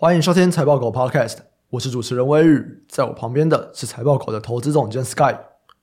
[0.00, 1.38] 欢迎收听财报狗 Podcast，
[1.70, 5.34] 我是主持人威宇，在我旁边的是财报狗的投资总监 Sky。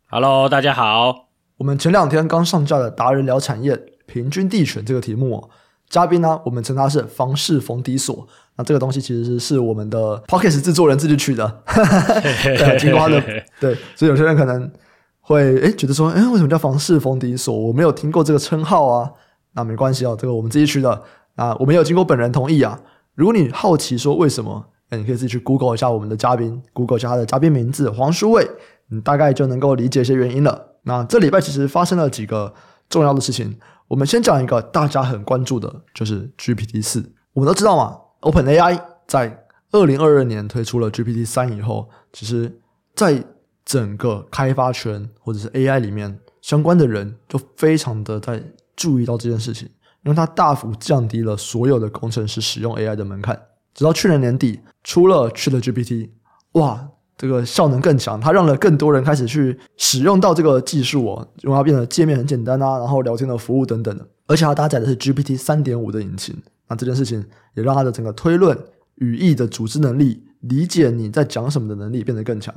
[0.09, 1.27] Hello，大家好。
[1.57, 5.49] 我们前两天刚上架的达人聊产业平均地权这个题目哦，
[5.89, 8.25] 嘉宾呢，我们称他是房市逢低锁。
[8.55, 11.45] 那这个东西其实是我们的 Podcast 制作人自己取的，
[11.75, 13.21] 对，听过他的，
[13.59, 14.71] 对，所以有些人可能
[15.19, 17.53] 会诶觉得说，诶为什么叫房市逢低锁？
[17.53, 19.11] 我没有听过这个称号啊。
[19.55, 21.03] 那没关系哦，这个我们自己取的
[21.35, 22.79] 啊，我们有经过本人同意啊。
[23.15, 28.45] 如果你好奇说为什么，那你可以自己去 Google 一下我们的嘉宾，Google 一下他的嘉宾名字黄书卫，
[28.89, 30.75] 你大概就能够理解一些原因了。
[30.83, 32.53] 那这礼拜其实发生了几个
[32.89, 37.13] 重要的事情，我们先讲一个大家很关注的，就是 GPT 四。
[37.33, 42.59] 我们都知道嘛，OpenAI 在二零二二年推出了 GPT 三以后，其实
[42.95, 43.23] 在
[43.63, 48.43] 整个开发圈或者是 AI 里面相关的人就非常的在
[48.75, 49.69] 注意到这件事情。
[50.05, 53.37] 因为它大幅降低了所有的工程师使用 AI 的门槛，
[53.73, 56.09] 直到去年年底出了 ChatGPT，
[56.51, 56.87] 哇，
[57.17, 66.35] 这个效能更强，它让了更多人开始去使用到这个技术哦，因为它变得界面很简单啊，然后聊天的服务等等的，而且它搭载的是 GPT 三点五的引擎，
[66.69, 67.25] 那这件事情
[67.55, 68.55] 也让它的整个推论、
[68.97, 72.53] 语义的组织能力、理解你在讲什么的能力变得更强。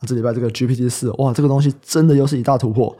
[0.00, 2.96] 那这礼拜这个 GPT 四，哇，这个东西真的又是一大突破。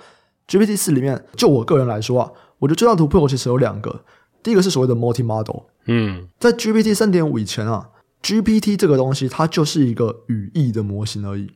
[0.48, 2.30] GPT 四里面，就我个人来说啊。
[2.64, 4.04] 我觉得最大突破其实有两个，
[4.42, 5.64] 第一个是所谓的 multi model。
[5.84, 7.90] 嗯，在 GPT 三点五以前啊
[8.22, 11.52] ，GPT 这个东西它就是一个语义的模型而已。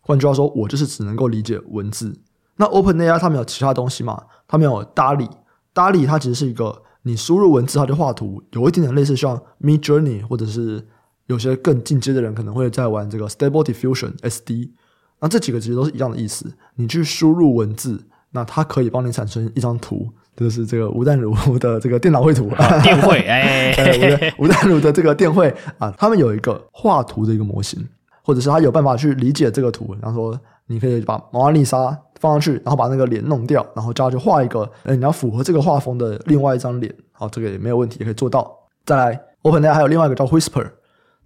[0.00, 2.18] 换句话说，我就是只能够理解文字。
[2.56, 4.24] 那 OpenAI 它没有其他东西嘛？
[4.48, 10.84] 它没有 DALL-E，DALL-E 它其实是一个你输入文字它就画图，有一点点类似像 Midjourney，或者是
[11.26, 14.72] 有些更进阶的人可能会在玩这个 Stable Diffusion SD。
[15.20, 20.12] 那这几个其实都是一样的意思，你去输入文字，那它可以帮你产生一张图。
[20.40, 27.86] 就是这个吴淡如的这个电脑绘图啊，电绘 哎，吴淡如的这个电绘啊，他们有一个画图的一个模型，
[28.24, 29.94] 或者是他有办法去理解这个图。
[30.00, 38.50] 然后说，你可以把蒙娜丽莎放上去，然后把那个脸弄掉，然后叫他去画一个，哎，你要符合这个画风的另外一张脸，好，这个也没有问题，也可以做到。
[38.86, 40.66] 再来，OpenAI 还有另外一个叫 Whisper，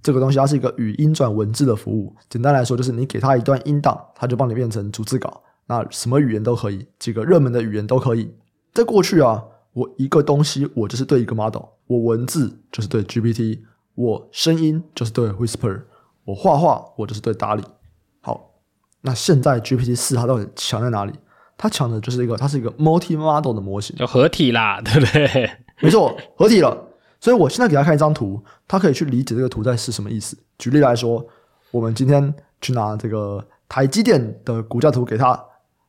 [0.02, 2.12] 这个东西它是一个语音转文字的服务。
[2.28, 8.34] 简单来说，就是你给它一段音档，它就帮你变成逐字稿，那什么语言都可以，几个热门的语言都可以。
[8.74, 13.60] 在过去啊，我一个东西我就是对一个 model，我文字就是对 GPT，
[13.94, 15.82] 我声音就是对 Whisper，
[16.24, 17.62] 我画画我就是对 DALL-E。
[18.20, 18.50] 好，
[19.02, 21.12] 那现在 GPT 四它到底强在哪里？
[21.56, 25.50] 它强的就是一个，它是一个 multi model 的模型，就合体啦， 对不对？
[25.80, 26.76] 没错，合体了。
[27.20, 30.36] 所以我现在给他看一张图，他可以去理解这个图在是什么意思。
[30.58, 31.24] 举例来说，
[31.70, 35.28] 我们今天去拿这个台积电的股价图给他，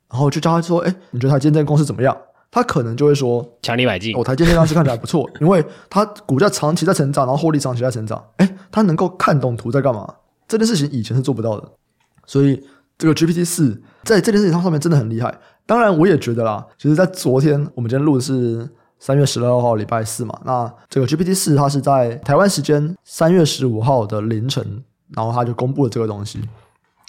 [0.07, 2.15] 然后就叫他说：“哎，你觉得台积电这间公司怎么样？”
[2.55, 8.23] 他可能就会说强力买进，哦，台积电当时看起来不错， 因为它股价长期在成长，然后获利长期在成长。
[8.37, 10.07] 诶，他能够看懂图在干嘛？
[10.47, 11.69] 这件事情以前是做不到的，
[12.25, 12.63] 所以
[12.97, 13.73] 这个 GPT 四
[14.03, 15.37] 在这件事情上面真的很厉害。
[15.65, 18.65] 当然，我也觉得啦，其实，在昨天我们今天录的是
[18.99, 24.81] 三月十二号礼拜四嘛，那这个 GPT 四它是在台湾时间三月十五号的凌晨，
[25.13, 26.39] 然后它就公布了这个东西，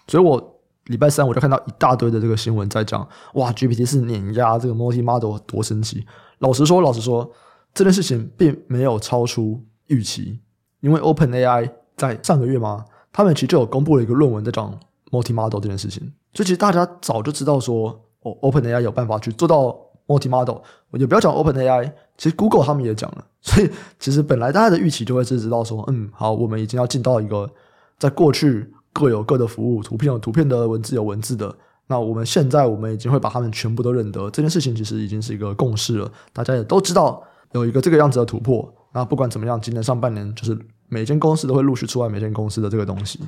[0.08, 0.55] 所以我。
[0.86, 6.06] 礼拜三我就看到一大堆的这个新闻在讲，哇，GPT 是碾压这个 multi model 多神奇。
[6.38, 7.28] 老实说，老实说，
[7.74, 10.38] 这件事情并没有超出预期，
[10.80, 14.72] 因为 OpenAI 在上个月嘛，他们其实就有公布了一个论文在讲
[15.10, 16.02] multi model 这件事情，
[16.34, 17.88] 所以其实大家早就知道说，
[18.20, 19.76] 哦，OpenAI 有办法去做到
[20.06, 20.58] multi model。
[20.90, 23.68] 我就不要讲 OpenAI，其实 Google 他们也讲了，所以
[23.98, 27.50] 其实本来大家的预期就会是知道说，嗯，好，我们已经要进到一个
[27.98, 28.72] 在过去。
[28.96, 31.54] 各有各的服务，图片有图片的，文字有文字的。
[31.88, 34.30] 那我们现在，我们已经会把他们全部都认得。
[34.30, 38.74] 这件事情其实已经是一个共识了，大家也都知道有一个这个样子的突破。
[38.94, 40.58] 那不管怎么样，今年上半年就是
[40.88, 43.20] 每间公司都会陆续出来每间公司的这个东西。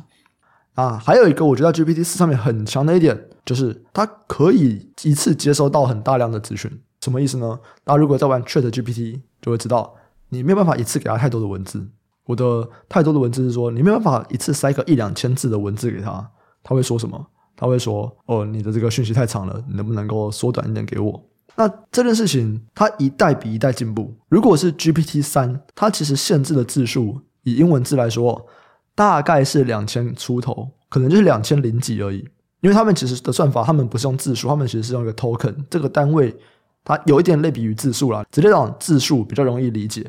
[0.74, 6.70] 啊，还有一个我觉得 GPT 四上面很强的一点，就是它可以一次接收到很大量的资讯。
[7.00, 7.60] 什么意思呢？
[7.84, 9.94] 大家如果在玩 Chat GPT，就会知道
[10.30, 11.86] 你没有办法一次给它太多的文字。
[12.28, 16.30] 我的太多的文字是说，你没办法一次塞个一两千字的文字给他，
[16.62, 17.26] 他会说什么？
[17.56, 21.25] 他会说：“哦，你的这个讯息太长了，你能不能够缩短一点给我？”
[21.56, 24.14] 那这件事情，它一代比一代进步。
[24.28, 28.46] 如果是 GPT 三，它其实限制的字数，以英文字来说，
[28.94, 32.19] 大概是两千出头，可能就是两千零几而已。
[32.60, 36.36] 因为他们其实的算法，他们不是用字数，他们其实是用一个 token 这个单位，
[36.84, 40.08] 它有一点类比于字数啦，直接讲字数比较容易理解。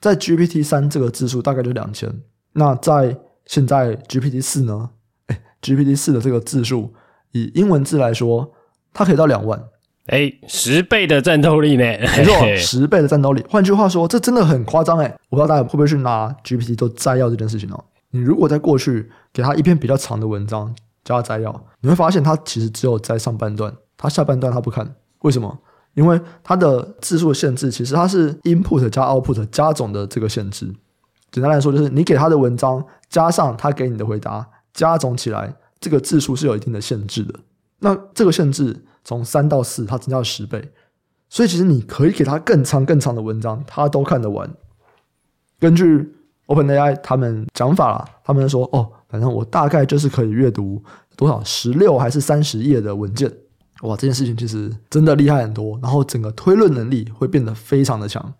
[0.00, 2.10] 在 GPT 三这个字数大概就两千，
[2.52, 4.90] 那在现在 GPT 四呢？
[5.26, 6.94] 哎，GPT 四的这个字数，
[7.32, 8.52] 以英文字来说，
[8.92, 9.62] 它可以到两万。
[10.06, 11.84] 哎，十倍的战斗力呢？
[11.84, 13.44] 没错，十倍的战斗力。
[13.48, 15.14] 换句话说，这真的很夸张哎！
[15.28, 17.84] 我不知道大家会不会去拿 GPT 做摘要这件事情哦。
[18.10, 20.74] 你如果在过去给他一篇比较长的文章
[21.04, 24.96] 加摘要，你会发现他其实只有在上半段，他下半段他不看。
[25.20, 25.58] 为什么？
[25.94, 30.72] 因为它的字数限制，其实它是 input 加 output 加总的这个限制。
[31.32, 37.34] 简单来说，就是你给他的文章加上他给你的回答加总起来，这个字数是有一定的限制的。
[37.78, 40.72] 那这个限制从三到四，它增加了十倍。
[41.28, 44.50] 所以其实你可以给他更长更长的文章，他都看得完。
[45.60, 46.12] 根据
[46.48, 50.82] OpenAI 他们讲法啦，他们说哦，反正我大概就是可以阅读
[51.14, 53.32] 多少十六还是三十页的文件。
[53.82, 58.34] 哇，这件事情其实真的厉害很多，然后整个推论能力会变得非常的强。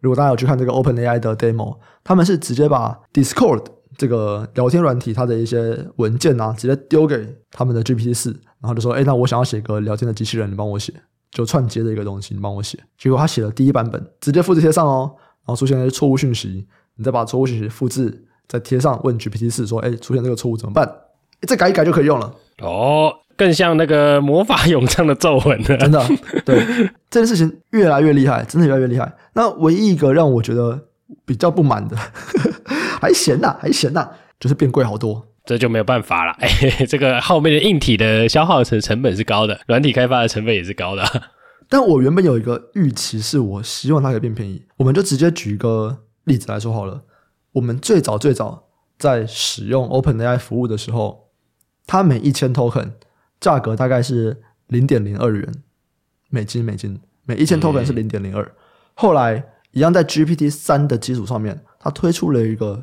[0.00, 3.64] 如果大家有去看这个 OpenAI 的 demo，他们是直接把 Discord
[3.96, 8.30] 这个聊天软体它的一些文件啊，直接丢给他们的 GPT 四，
[8.60, 10.92] 然后就说：“哎，那我想要写个聊天的机器人，你帮我写，
[11.30, 16.66] 就串接的一个东西，你帮我写。”结果他写了第一版本，直接复制贴上哦，然后出现了一些错误讯息，
[16.96, 20.86] 你再把错误讯息复制再贴上，问 GPT 四说：“哎，出现这个错误怎么办？”
[21.46, 23.12] 再改一改就可以用了哦。
[23.36, 26.08] 更像那个魔法咏唱的咒文了，真的。
[26.44, 26.64] 对
[27.10, 29.12] 这件事情越来越厉害，真的越来越厉害。
[29.34, 30.88] 那唯一一个让我觉得
[31.24, 31.96] 比较不满的，
[33.00, 34.08] 还嫌呐，还嫌呐，
[34.38, 36.32] 就是变贵好多，这就没有办法了。
[36.40, 36.48] 哎，
[36.88, 41.04] 这个后面的硬体的消耗成成本是高的，软体开发的成本也是高的。
[41.68, 44.62] 但我原本有一个预期，是我希望它可以变便宜。
[44.76, 47.02] 我们就直接举一个例子来说好了。
[47.52, 48.64] 我们最早最早
[48.98, 51.30] 在使用 OpenAI 服务的时候，
[51.86, 52.90] 它每一千 token。
[53.44, 54.34] 价格大概是
[54.68, 55.46] 零点零二元
[56.30, 58.54] 美金，美金每一千 token 是零点零二。
[58.94, 62.82] 后来一样在 GPT 三的基础上面，它推出了一个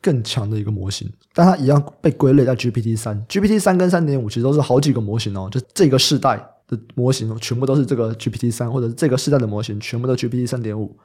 [0.00, 3.20] 更强的一个模型，但它一样被归类在 GPT 三。
[3.26, 6.36] GPT 三跟三点五其实都是好几个模型哦，就这个世代
[6.68, 10.96] 的模型全部都是这个 GPT 三，或者是这个世代的模型全部都 GPT 三点五。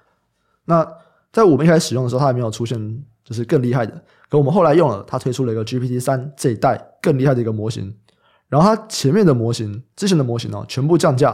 [0.65, 0.87] 那
[1.31, 7.91] 在我们一开始使用的时候，它还没有出现就是更厉害的，可我们后来用了，它推出了一个 GPT 三这一代更厉害的一个模型。
[8.53, 11.31] 然后它前面的模型，之前的模型呢，全部降价，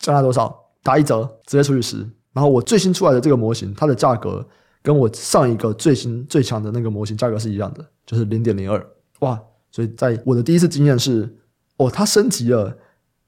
[0.00, 0.58] 降价多少？
[0.82, 1.98] 打一折，直接除以十。
[2.32, 4.42] 然后我最新出来的这个模型，它的价格
[4.82, 8.82] 跟我上一个最新最强的那个模型价格是一样的，就是零点零二。
[9.18, 9.38] 哇！
[9.70, 11.36] 所以在我的第一次经验是，
[11.76, 12.78] 哦，它升级了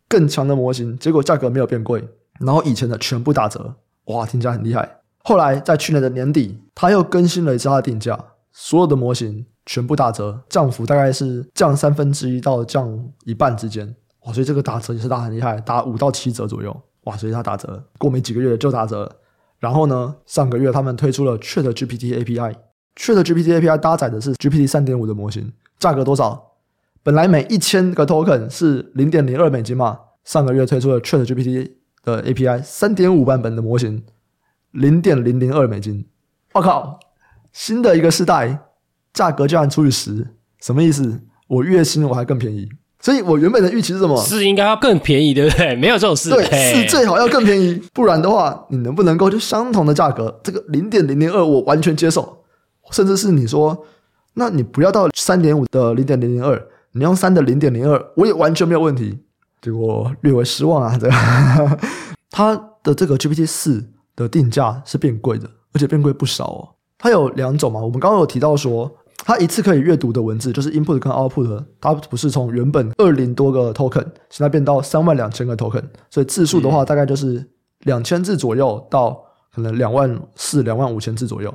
[0.09, 2.03] 更强的模型，结果价格没有变贵，
[2.39, 3.75] 然后以前的全部打折。
[4.07, 5.01] 哇，听起来很厉害。
[5.25, 8.19] 后来在去年的年底，它又更新了一次它的定价，
[8.51, 9.45] 所有的模型。
[9.71, 13.87] 全部打折，降幅大概是降三分之一到降一半之间，
[14.25, 14.33] 哇！
[14.33, 17.17] 所以这个打折也是打很厉害，打五到七折左右，哇！
[17.17, 19.09] 所以它打折，过没几个月就打折。
[19.61, 26.57] 然后呢，上个月他们推出了 ChatGPT API，ChatGPT API 搭载的是 GPT 三点五的模型，价格多少？
[27.05, 31.71] 本来每一千个 token 是零点零二美金嘛，上个月推出了 ChatGPT
[32.03, 34.03] 的 API 三点五版本的模型，
[34.73, 36.09] 零点零零二美金。
[36.55, 36.99] 我靠，
[37.53, 38.67] 新的一个时代。
[39.13, 40.27] 价格居然除以十，
[40.61, 41.21] 什么意思？
[41.49, 42.69] 我月薪我还更便宜，
[43.01, 44.17] 所以我原本的预期是什么？
[44.23, 45.75] 是应该要更便宜，对不对？
[45.75, 52.45] 没有这种事，对，是最好要更便宜，不然的话，你能不能够就相同的价格，这个零点零零二我完全接受，
[52.93, 53.85] 甚至是你说，
[54.35, 59.19] 那你不要到三点五的零点零零二，你用三的零点零二，我也完全没有问题。
[59.61, 61.79] 结果略微失望啊，这个
[62.31, 62.55] 它
[62.85, 63.85] 的这个 GPT 四
[64.15, 66.69] 的定价是变贵的，而且变贵不少哦。
[66.97, 68.97] 它有两种嘛，我们刚刚有提到说。
[69.23, 77.47] 它一次可以阅读的文字就是 input 跟 output，它不是从原本二零多个 token，现在变到三万两千个 token，所以字数的话大概就是
[77.81, 79.23] 两千字左右到
[79.55, 81.55] 可能两万四、两万五千字左右。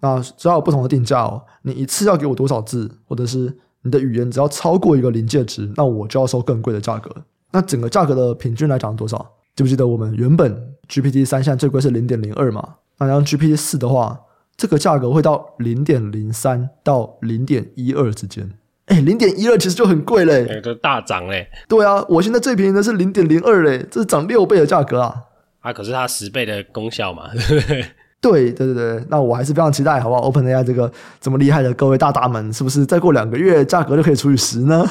[0.00, 7.10] 那只要有不同的定价哦，你一次要给我多少字，或者是你的语言只要超过一个临界值，那我就要收更贵的价格。
[7.52, 9.18] 那整个价格的平均来讲多少？
[9.54, 12.76] 记不记得我们原本 GPT 三现在最贵是零点零二嘛？
[12.98, 14.18] 那然后 GPT 四的话。
[14.56, 18.48] 这个价格会到零点零三到零点一二之间，
[18.86, 21.48] 哎，零点一二其实就很贵嘞，都大涨嘞。
[21.68, 25.14] 对啊，我现在最便宜的是零点零二嘞，这是涨六倍的价格啊！
[25.60, 27.84] 啊，可是它十倍的功效嘛，对 不对？
[28.20, 34.82] 对对对对，那我还是非常期待，好不好？OpenAI 这个这么厉害的各位大大们，是不是再过两个月价格就可以除以十呢？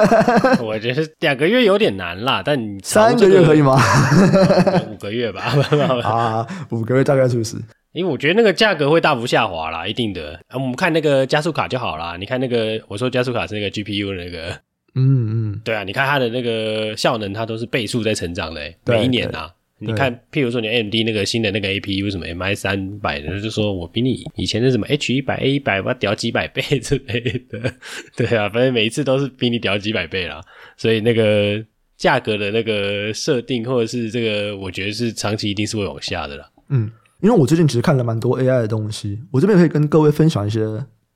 [0.64, 3.78] 我觉得两个月有点难啦，但你、这个、三个月可以吗？
[4.90, 5.42] 五个月吧，
[6.04, 7.56] 啊，五个月大概除以十。
[7.92, 10.34] 因为我觉得那个价格会大幅下滑啦，一定的。
[10.48, 12.16] 啊，我们看那个加速卡就好啦。
[12.18, 14.50] 你看那个，我说加速卡是那个 GPU 的那个，
[14.94, 19.52] 嗯嗯，对啊，你看它的那个效能，它都是倍数在成长的，每一年啊。
[19.82, 27.18] 你看，譬如说你 AMD 那个新的那个 APU 什么 MI 三百的，就是说我比你以前的什么 H 一百 A 一百，我要屌几百倍之类
[27.48, 27.72] 的。
[28.14, 30.38] 对啊，反正每一次都是比你屌几百倍啦。
[30.76, 31.64] 所以那个
[31.96, 36.46] 价格的那个设定，或者是这个，我觉得是长期一定是会往下的啦。
[36.68, 40.66] 嗯，因为我最近其实看了蛮多 AI 的东西，我这边可以跟各位分享一些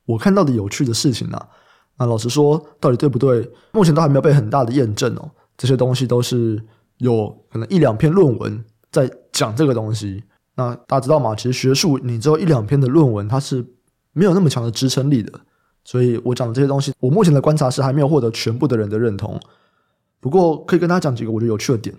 [0.06, 1.48] 我看到的有趣的事情啊。
[1.96, 3.50] 那老实说，到底对不对？
[3.72, 5.30] 目前都还没有被很大的验证哦。
[5.56, 6.60] 这些东西都是
[6.98, 10.24] 有可能一两篇论文在讲这个东西。
[10.56, 11.34] 那大家知道吗？
[11.34, 13.64] 其实学术你只有一两篇的论文，它是
[14.12, 15.32] 没有那么强的支撑力的。
[15.84, 19.38] 所以我讲的这些东西，我目前的观察是还没有获得全部的人的认同。
[20.18, 21.94] 不过可以跟大家讲几个我觉得有趣的点。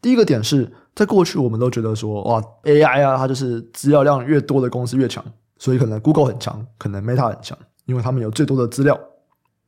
[0.00, 5.24] 第一个点是在过去我们都觉得说，哇，AI 啊，它就是资料量越多的公司越强，
[5.56, 8.98] 所以可能 Google 很强，可能 Meta 很强，因为他们有最多的资料。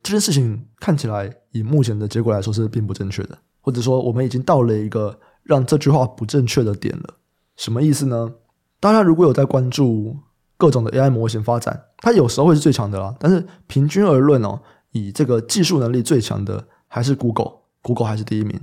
[0.03, 7.13] 这件事情看起来以目前的结果来说是并不正确的，或者说我们已经到了一个让这句话不正确的点了。
[7.55, 8.33] 什么意思呢？
[8.81, 10.17] 大家如果有在关注
[10.57, 13.15] 各种的 AI 模型发展，它有时候会是最强的啦。
[13.17, 14.59] 但是平均而论哦，
[14.91, 18.59] 以这个技术能力最强的还是 Google，Google 还是第一名。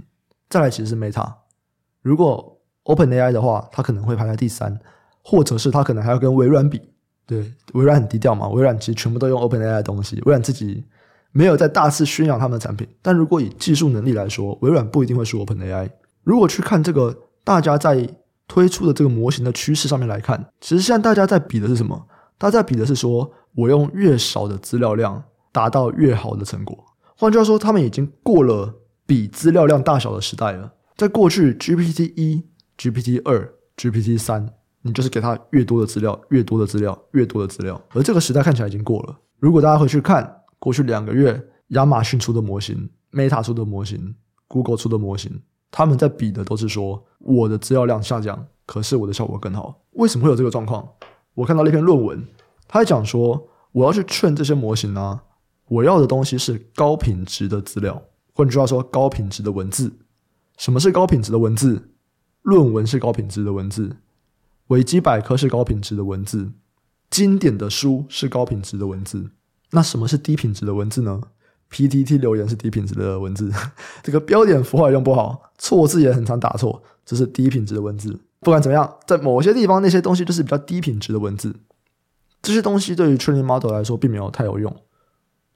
[0.51, 1.33] 再来其实是 Meta。
[2.03, 2.58] 如果
[2.89, 4.79] OpenAI 的话，它可能会排在第三，
[5.23, 6.81] 或者是它可能还要跟微软比。
[7.25, 10.85] 对，微软很低调嘛，微软其实全部都用 OpenAI 的东西，微软自己。
[11.31, 15.91] 没有在大肆宣扬他们的产品，但如果以技术能力来说，微软不一定会输 OpenAI。
[16.25, 17.15] 如果去看这个
[17.45, 18.09] 大家在
[18.49, 22.07] 推出的这个模型的趋势上面来看，其实现在大家在比的是什么？
[22.39, 26.83] 大家在比的是说我用越少的资料量达到越好的成果。
[27.15, 30.73] 换句话说，他们已经过了比资料量大小的时代了。
[30.97, 32.43] 在过去，GPT 一、
[32.79, 34.49] GPT 二、GPT 三，
[34.81, 39.19] 你就是给他越多的资料，越多的资料，越多的资料，而这个时代看起来已经过了。
[39.39, 40.37] 如果大家回去看。
[40.61, 44.13] 过去两个月，亚马逊出的模型、Meta 出的模型、
[44.49, 49.81] Google 出的模型，他们在比的都是说我的资料量下降，可是我的效果更好。
[49.93, 50.85] 为什么会有这个状况？
[51.35, 52.27] 我看到了一篇论文，
[52.67, 55.21] 他在讲说我要去劝这些模型呢、
[55.69, 58.03] 我要的东西是高品质的资料，
[58.35, 59.93] 换句话说，高品质的文字。
[60.57, 61.93] 什么是高品质的文字？
[62.43, 63.97] 论文是高品质的文字，
[64.69, 66.53] 维基百科是高品质的文字，
[67.11, 69.31] 经典的书是高品质的文字。
[69.73, 71.21] 那什么是低品质的文字呢
[71.71, 73.53] ？PTT 留言是低品质的文字，
[74.03, 78.19] 这个标点符号也用不好，错字也很常打错，这是低品质的文字。
[78.41, 81.55] 不管怎么样，在某些地方那些东西就是比较低品质的文字，
[82.41, 84.75] 这些东西对于 training model 来说并没有太有用。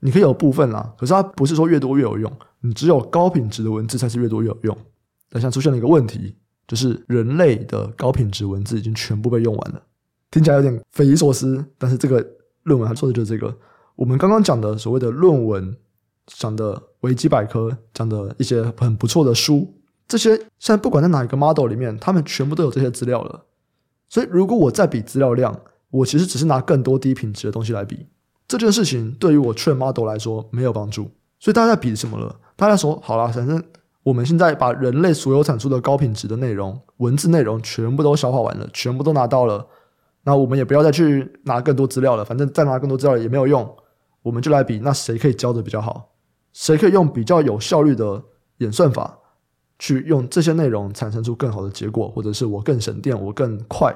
[0.00, 4.76] 你可以有部分啦，可是它不是说越多越有用，你只有高品质的文字才是越多越有用。
[5.30, 6.36] 但现在出现了一个问题，
[6.66, 9.82] 就是人类的高品质文字已经全部被用完了，
[10.30, 12.26] 听起来有点匪夷所思，但是这个
[12.62, 13.54] 论文它说的就是这个。
[13.94, 15.76] 我们刚刚讲的所谓的论文，
[16.26, 19.74] 讲的维基百科，讲的一些很不错的书，
[20.08, 23.44] 这些现在不管在哪一个 model 里面，他们全部都有这些资料了。
[24.08, 25.58] 所以，如果我再比资料量，
[25.90, 28.06] 我其实只是拿更多低品质的东西来比，
[28.48, 31.10] 这件事情对于我 train model 来说没有帮助。
[31.38, 32.34] 所以大家在比什么了？
[32.56, 33.62] 大家说好了，反正
[34.02, 39.66] 我们现在把人类所有产出的高品质的内容、文字内容全部都消化完了，全部都拿到了，
[40.24, 43.76] 那我们也不要再去拿更多资料了，反正再拿更多资料也没有用。
[44.22, 46.10] 我们就来比，那谁可以教的比较好？
[46.52, 48.22] 谁可以用比较有效率的
[48.58, 49.18] 演算法，
[49.78, 53.92] 去用这些内容产生出更好的结果，或者是我更省电，我更快，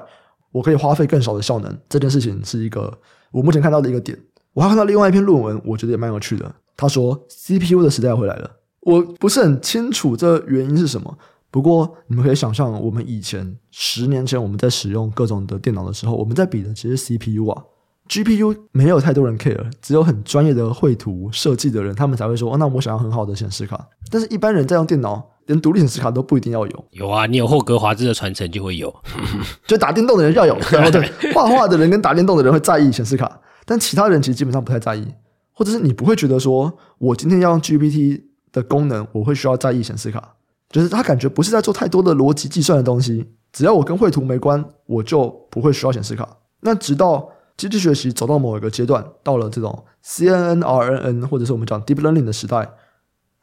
[0.51, 1.77] 我可以花费更少的效能。
[1.87, 2.97] 这件事情是一个
[3.31, 4.17] 我目前看到的一个点。
[4.53, 6.51] 我还看到另外一篇论文，我觉得也蛮有趣的。
[6.75, 8.49] 他说 CPU 的时代回来了，
[8.87, 11.17] 我不是很清楚这原因是什么。
[11.51, 17.63] 不过你们可以想象，我们以前十年前我们在使用各种的电脑的时候，我们在比的其实是 CPU 啊。
[18.07, 23.77] GPU 没有太多人 care，只有很专业的绘图设计的人，他们才会说：“哦，那我想要很好的显示卡。”
[24.09, 26.85] 但是，一般人在用电脑，连独立显示卡都不一定要有。
[26.91, 28.93] 有啊，你有霍格华兹的传承就会有。
[29.67, 35.05] 就打电动的人要有，然后对画画的人跟打电动的人会在意显示卡，但其他人其实基本上不太在意，
[35.51, 38.21] 或者是你不会觉得说，我今天要用 GPT
[38.57, 40.35] 的功能，我会需要在意显示卡，
[40.69, 46.27] 就是他感觉不是在做太多的逻辑计算的东西，只要我跟绘图没关，我就不会需要显示卡。
[46.61, 52.69] 那直到机器学习走到某一个阶段，到了这种 CNN、RNN 或者是我们讲 Deep Learning 的时代，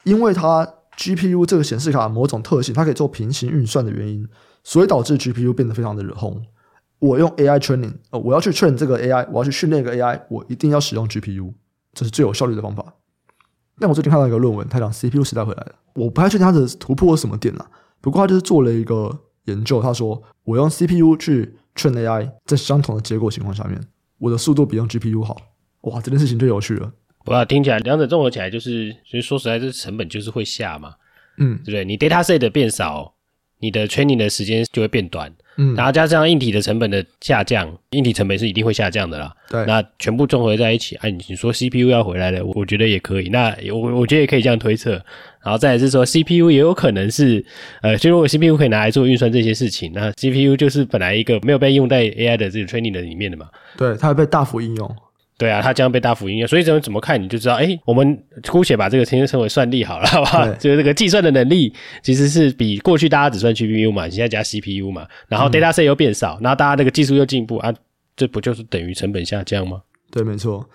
[0.03, 0.67] 因为它
[0.97, 4.27] GPU 这个显示卡某种特性，它可以做平行运算的原因，
[4.63, 6.41] 所以导致 GPU 变得非常的红。
[6.99, 11.53] 我用 AI training，呃，我要去 train 这个 AI，我要去训练一个 AI，我一定要使用 GPU，
[11.93, 12.93] 这是最有效率的方法。
[13.79, 17.65] 但我最近看到一个论文，他讲 CPU 时代回来了，我不太确定他的突破是什么点了，
[18.01, 23.81] 不过他就是做了一个研究，他说我用 CPU 去 train AI，在相同的结果情况下面。
[24.17, 25.35] 我的速度比用 GPU 好，
[25.81, 26.89] 哇，这件事情就有趣了。
[27.25, 30.93] 哇，听起来两者综合起来就是，所以说实在，这成本就是会下嘛，
[31.37, 31.83] 嗯，对不对？
[31.83, 33.14] 你 data set 变少，
[33.59, 39.33] 你的 training 的时间就会变短，嗯，然后加上硬体的成本的下降，硬体成本是一定会下降的啦。
[39.49, 43.29] 对，那全部综合在一起，哎、啊，你说 CPU 要回来了，我觉得也可以。
[43.29, 44.91] 那我我觉得也可以这样推测，
[45.43, 47.43] 然后再来是说 CPU 也有可能是，
[47.81, 53.47] 呃，就如果 CPU 可以拿来做运算这些事情，那 CPU 就是本来一个没有被用在 AI 的这个 training 的里面的嘛。
[53.77, 54.95] 对，它会被大幅应用。
[55.37, 60.47] 对啊，它将被大幅应用，所以怎么怎么看你就知道，哎，我们姑且把这个称称为算力好了，好吧？
[60.59, 67.73] 就是这个计算的能力其实是比过去大家只算 GPU 嘛，现在加 CPU 嘛，然后 data set 又变少，嗯、然后大家那个技术又进步啊，
[68.15, 69.81] 这不就是等于成本下降吗？
[70.09, 70.65] 对，没错。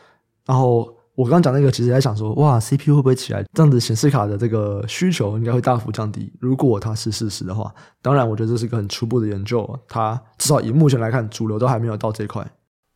[0.45, 3.43] 然后我刚刚讲那个，其实在想说，哇，CPU 会不会起来？
[3.55, 6.31] 这样子显示卡的这个需求应该会大幅降低。
[6.39, 12.47] 如果它是事实的话，当然，我觉得这是一个很初步的研究，它至少以目前来看，主流都还没有到这一块。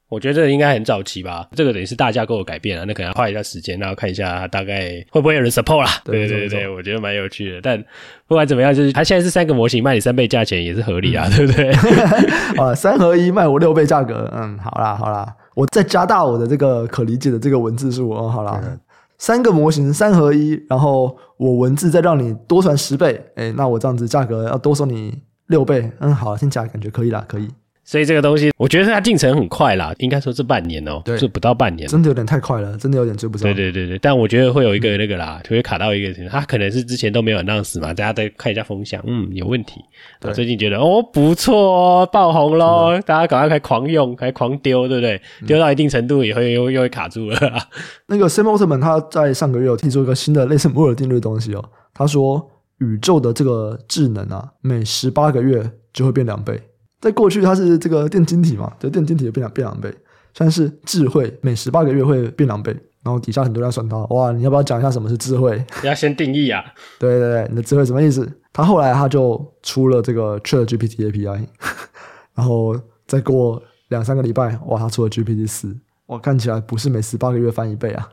[0.09, 5.91] 我觉得这个应该很早期吧，这个等于是大架构的改变啊，那可能要花一下时间，然后看一下大概会不会有人 support 啦。
[6.05, 7.61] 对对对对，我觉得蛮有趣的。
[7.61, 7.83] 但
[8.29, 11.71] 不管怎么样，就是它现在是三个模型卖你三倍价钱也是合理啊，嗯、对不对？
[12.63, 18.79] 啊，三合一卖我六倍价格，嗯，好啦好啦，我再加大我的这个可理解的这个文字数哦，好啦，嗯、
[19.19, 27.49] 三个模型三合一，然后我文字再让你多传十倍，哎，那我这样子价格要多收你六倍，嗯，好，听起来感觉可以啦，可以。
[27.85, 33.45] 所以这个东西，我觉得它进程很快啦，应该说这半年哦、喔，对，是不到半年，真的有点太快了，真的有点追不上。
[33.47, 39.83] 对对对对，但我觉得会有一个那个啦，就会卡到一个，他可能是之前都没有 announce 嘛，大家再看一下风向，嗯，有问题。
[40.19, 45.21] 对，最近觉得哦不错哦，爆红喽，大家赶快开狂用，开狂丢，对不对？
[45.47, 47.39] 丢到一定程度以后又又会卡住了。
[48.09, 51.63] 那个 Sam Altman 他在上个月有提出一个新的类似摩尔定律的东西哦，
[51.93, 56.59] 他说宇宙的这个智能啊，每十八个月就会变两倍。
[57.05, 59.95] 在过去，它是这个电晶体嘛，就电晶体的变两变两倍。
[60.33, 62.75] 算是智慧，每十八个月会变两倍。
[63.03, 65.63] 然后底下很多人算它，哇，你要不要讲一下什么是智慧？
[65.83, 66.65] 你要先定义啊。
[66.99, 68.27] 对对对，你的智慧什么意思？
[68.51, 71.47] 他后来他就出了这个 ChatGPT API，
[72.35, 72.75] 然后
[73.07, 75.77] 再过两三个礼拜，哇，他出了 GPT 四。
[76.07, 78.09] 哇，看起来不是每十八个月翻一倍啊。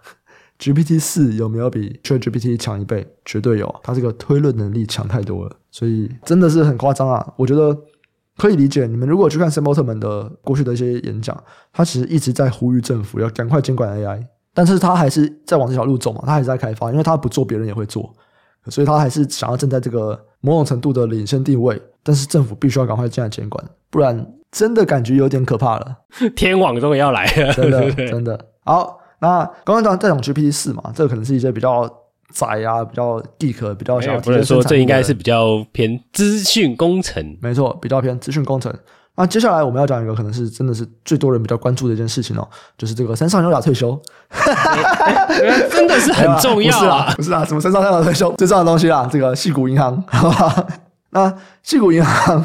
[0.60, 3.08] GPT 四有没有比 ChatGPT 强一倍？
[3.24, 7.34] 绝对有，它这个推论能力强太多了，所以真的是很夸张啊。
[7.38, 7.76] 我觉得。
[8.38, 11.38] 可以理解，你们如果去看 Sam Altman 的过去的一些演讲，
[11.72, 18.12] 他其实一直在呼吁政府要赶快监管 AI，但是他还是在往这条路走嘛，他还是在开发，因为他不做，别人也会做，
[18.68, 25.98] 所以他还是想要站在这个某种程度的领先地位，但是政府必须要赶快进来监管，不然真的感觉有点可怕了。
[26.36, 28.46] 天网终于要来了，真的真的。
[28.64, 32.01] 好，那刚刚讲在讲 GPT 四嘛，这个可能是一些比较。
[32.32, 34.20] 窄啊，比较 geek，比较想要。
[34.22, 38.74] 不能说这应该是比较偏资讯工程，没错，比较偏资讯工程。
[39.16, 44.00] 那接下来我们要讲一个可能是真的是最多人比较关注的一件事情哦，就是这个山上优雅退休，
[45.70, 47.14] 真的是很重要啊！
[47.18, 49.08] 不是啊，什么山上优雅退休最重要的东西啊？
[49.12, 50.66] 这个矽谷银行，好吧？
[51.12, 52.44] 那矽谷银行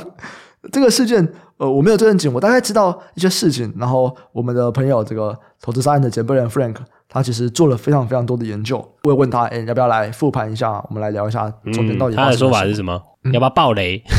[0.72, 1.26] 这个事件，
[1.58, 3.72] 呃，我没有追很紧，我大概知道一些事情。
[3.78, 6.74] 然后我们的朋友这个投资商人的前辈人 Frank。
[7.08, 10.72] 他其实做了非常非常多的研究，我也问他，哎，要不要来复盘一下？
[10.88, 12.16] 我们来聊一下中间到底、嗯。
[12.16, 13.00] 他的说法是什么？
[13.24, 14.02] 嗯、要不要爆雷？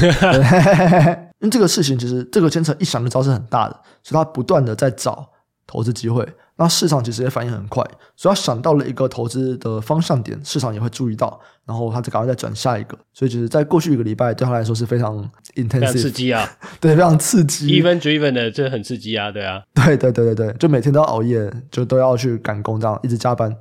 [1.40, 5.28] 因为这个事情其实这个牵扯一想就知道是很大的，所以他不断的在找
[5.68, 6.28] 投资机会。
[6.60, 7.84] 那市场其实也反应很快，
[8.16, 12.98] 所以他想到了一个投资的方向点，市场也会注意到，然后他就赶快再转下一个。
[13.14, 15.30] 所以其实，在过去一个礼拜，对他来说是非常
[15.70, 16.50] 常刺激啊，
[16.82, 23.56] 对，非常刺激，even driven 的，这很刺激啊，对啊，对对对对对，就每天都要熬夜，就都要去赶工，这样一直加班。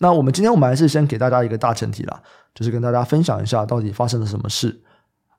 [0.00, 2.20] 那我们今天我们还是先给大家一个大前提啦，
[2.52, 4.82] 就是跟大家分享一下到底发生了什么事。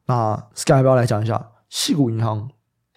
[0.05, 2.49] 那 Sky 要不要来讲一下细谷银行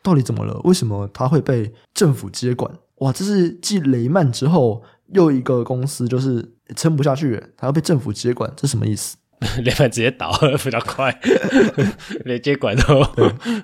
[0.05, 0.61] 到底怎么了？
[0.63, 2.71] 为什么它会被政府接管？
[2.97, 9.17] 哇，这是继雷曼之后又一个公司，就是撑不下去，它要被政府接管，这什么意思？
[9.63, 11.15] 雷曼直接倒了， 比较快，
[12.25, 13.05] 连接管都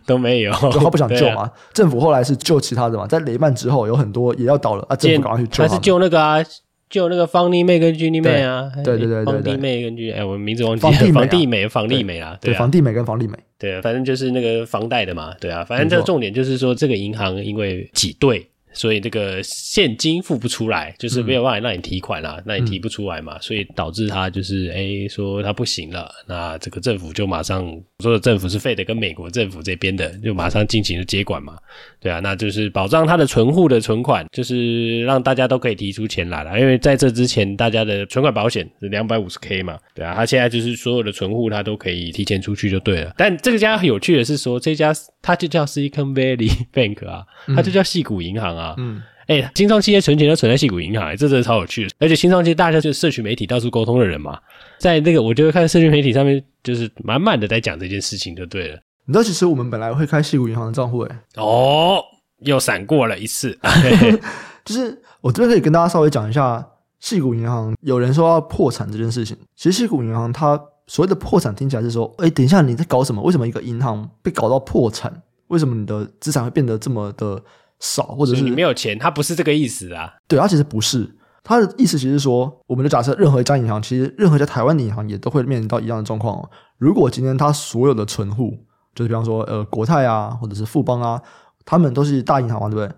[0.05, 1.43] 都没有，就他不想救嘛。
[1.43, 5.63] 啊、政府后来是救其他的嘛，在雷曼之后有很多也要倒了啊，政府赶快去救。
[5.67, 6.45] 他是救那个啊，
[6.91, 18.47] 救那个方丽妹跟君丽妹啊，对对对对，方丽妹跟君，哎，我名字忘记了，房地美，房地美啊，对，房地美跟房丽美，对，反正就是那个房贷的嘛，对啊，反正这个重点就是说这个银行因为挤兑。
[18.73, 27.65] 所以这个现金付不出来，就是没有办法让你提款啦，那、嗯、你提不出来嘛，所以导致他就是哎、欸、说他不行了，那这个政府就马上
[27.99, 31.57] 说的政府是 Fed 跟美国政府这边的，就马上进行了接管嘛，
[32.01, 47.25] 对啊，那就是保障他的存户的存款，就是让大家都可以提出钱来了，因为在这之前大家的存款保险是两百五十 K 嘛，对啊，他现在就是所有的存户他都可以提前出去就对了，但这个家很有趣的是说这家他就叫 Silicon Valley Bank 啊，
[47.57, 48.60] 他就叫细谷银行啊。
[48.61, 51.91] 啊，嗯，哎、欸，新创企业存钱都存在矽谷银行，欸，这真的超有趣的。
[51.99, 54.39] 而且新创企业大家就是社群媒体到处沟通的人嘛，
[54.79, 58.79] 在那个我就会看社群媒体上面，就是满满的在讲这件事情，就对了。
[59.07, 62.03] 你知道，其实我们本来会开矽谷银行的账户，哎，哦，
[62.41, 63.59] 又闪过了一次。
[64.65, 66.65] 就是我这边可以跟大家稍微讲一下
[67.01, 69.37] 矽谷银行，有人说要破产这件事情。
[69.57, 73.23] 其实矽谷银行它所谓的破产听起来是说，哎，等一下你在搞什么？
[73.23, 75.23] 为什么一个银行被搞到破产？
[75.49, 77.43] 为什么你的资产会变得这么的
[77.81, 78.05] 少？
[78.05, 78.97] 或者是你没有钱？
[78.99, 80.15] 他不是这个意思啊。
[80.29, 81.17] 对，他其实不是。
[81.43, 86.51] 他的意思其实是说，我们就假设任何一家银行，其实任何一家台湾的银行也都会面临到一样的状况哦。
[86.77, 88.59] 如果今天他所有的存户，
[88.95, 91.21] 就是比方说呃国泰啊，或者是富邦啊，
[91.65, 92.95] 他们都是大银行嘛，对不对？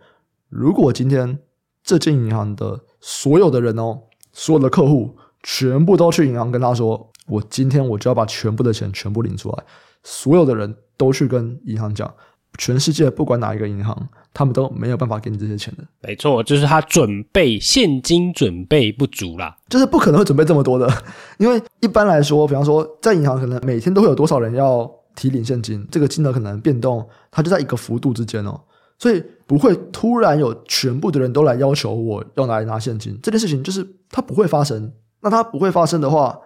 [0.49, 1.38] 如果今天
[1.85, 4.01] 这间银行的所有的人哦，
[4.33, 9.64] 所有的客户全部都去银行跟他说，我今天我就要把全部的钱全部领出来，
[10.03, 12.12] 所有的人都去跟银行讲。
[12.59, 13.97] 全世界不管哪一个银行，
[14.35, 15.85] 他们都没有办法给你这些钱的。
[16.01, 20.88] 没错，就是他准备现金准备不足啦，就是不可能会准备这么多的。
[21.38, 28.61] 因为一般来说，比方说在银行，可能每天都会有多少人要提领现金，这个金额可能变动，它就在一个幅度之间哦，
[28.99, 34.93] 所以不会突然有全部的人都来要求我要拿来拿现金，这件事情就是它不会发生。
[35.25, 36.37] 那它不会发生的话，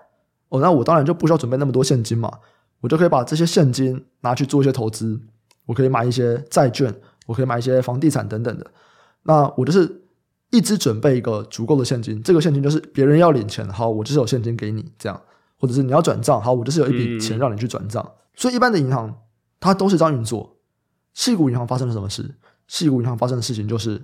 [0.51, 2.31] 哦，那我当然就不需要准备那么多现金嘛，
[2.83, 5.19] 我就可以把这些现金拿去做一些投资。
[5.67, 6.95] 我可以买一些债券，
[7.27, 8.67] 我可以买一些房地产等等的。
[9.25, 10.03] 那我就是
[10.51, 15.21] 一直准备一个足够的现金，这个现金就是别人要领钱，好，我就是有现金给你这样，
[15.59, 18.03] 或者是你要转账，好，我就是有一笔钱让你去转账。
[18.03, 19.15] 嗯、所以一般的银行
[19.61, 20.57] 它都是这样运作。
[21.15, 22.35] 矽谷银行发生了什么事？
[22.69, 24.01] 矽谷银行发生的事情就是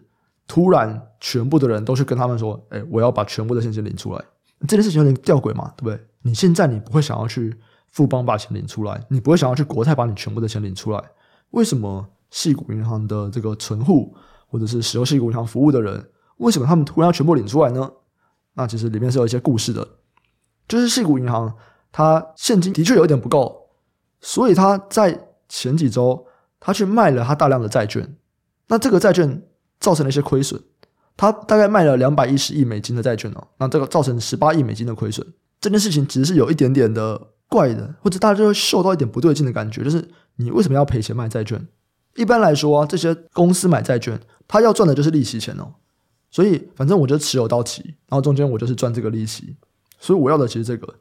[0.48, 4.24] 突然全部的人都去跟他们说：“哎，我要把全部的现金领出来。”
[4.66, 6.00] 这件事情有点吊诡嘛，对不对？
[6.22, 7.54] 你现在你不会想要去
[7.90, 11.02] 富邦把钱领出来，你不会想要去国泰把你全部的钱领出来。
[11.52, 14.14] 为什么矽谷银行的这个存户，
[14.46, 17.90] 或者是使用矽谷银行服务的人，为什么他们突然要全部领出来呢？
[18.54, 19.86] 那其实里面是有一些故事的。
[20.68, 21.54] 就是矽谷银行，
[21.90, 23.68] 它现金的确有一点不够，
[24.20, 26.26] 所以他在前几周，
[26.58, 28.16] 他去卖了他大量的债券。
[28.68, 29.42] 那这个债券
[29.78, 30.62] 造成了一些亏损，
[31.16, 33.48] 他大概卖了两百一十亿美金的债券哦。
[33.58, 35.26] 那这个造成十八亿美金的亏损，
[35.60, 40.08] 这件事情其实是有一点点的怪的，或者大家就会受到一点不对劲的感觉，就是。
[40.36, 41.68] 你为什么要赔钱卖债券？
[42.16, 45.74] 一般来说啊，这些公司买债券，他要赚的就是利息钱哦。
[46.30, 49.56] 所以反正我就持有到期，然后中间我就是赚这个利息。
[49.98, 50.94] 所以我要的其实这个。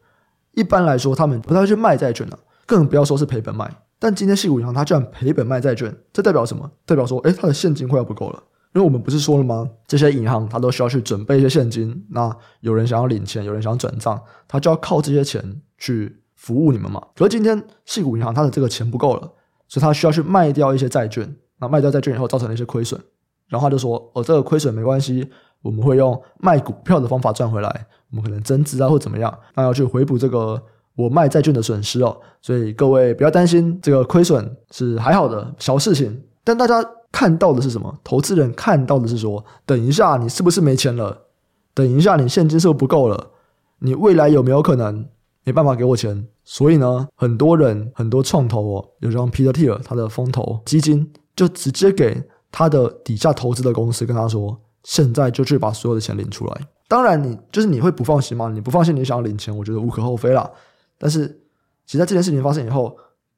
[0.54, 3.74] 一般来说，他们不太去卖债券了，更不要说是赔本卖。
[4.00, 6.70] 但今天矽谷银行它居然赔本卖债券，这代表什么？
[6.86, 8.44] 代表说，诶，它的现金快要不够了。
[8.74, 9.70] 因为我们不是说了吗？
[9.88, 12.06] 这些银行它都需要去准备一些现金。
[12.10, 16.21] 那有人想要领钱，有人想要转账，他就要靠这些钱去。
[16.42, 17.00] 服务你们嘛？
[17.16, 19.32] 可是今天矽谷银行它的这个钱不够了，
[19.68, 21.36] 所以他需要去卖掉一些债券。
[21.60, 23.00] 那卖掉债券以后造成了一些亏损，
[23.48, 25.30] 然后他就说：“哦，这个亏损没关系，
[25.62, 27.86] 我们会用卖股票的方法赚回来。
[28.10, 30.60] 我们可能增资啊，或怎么样，那要去回补这个
[30.96, 32.20] 我卖债券的损失哦。
[32.42, 36.24] 所以各位不要担心，这个亏损是还好的小事情。
[36.44, 37.96] 但大家看到的是什么？
[38.04, 41.16] 投资人看到的是说：等一下，你是不是没钱了？
[41.76, 43.30] 等一下，你现金是不是不够了？
[43.78, 45.06] 你未来有没有可能？”
[45.44, 56.62] 没办法给我钱，所以呢，很多人很多创投哦，有像 Peter Thiel 他的风投基金，就直接给他的底下投资的公司跟他说，现在就去把所有的钱领出来。
[56.88, 58.50] 当然，你就是你会不放心吗？
[58.50, 60.50] 你不放心，你想要领钱，我觉得无可厚非啦。
[60.98, 61.28] 但是，
[61.86, 62.96] 其实在这件事情发生以后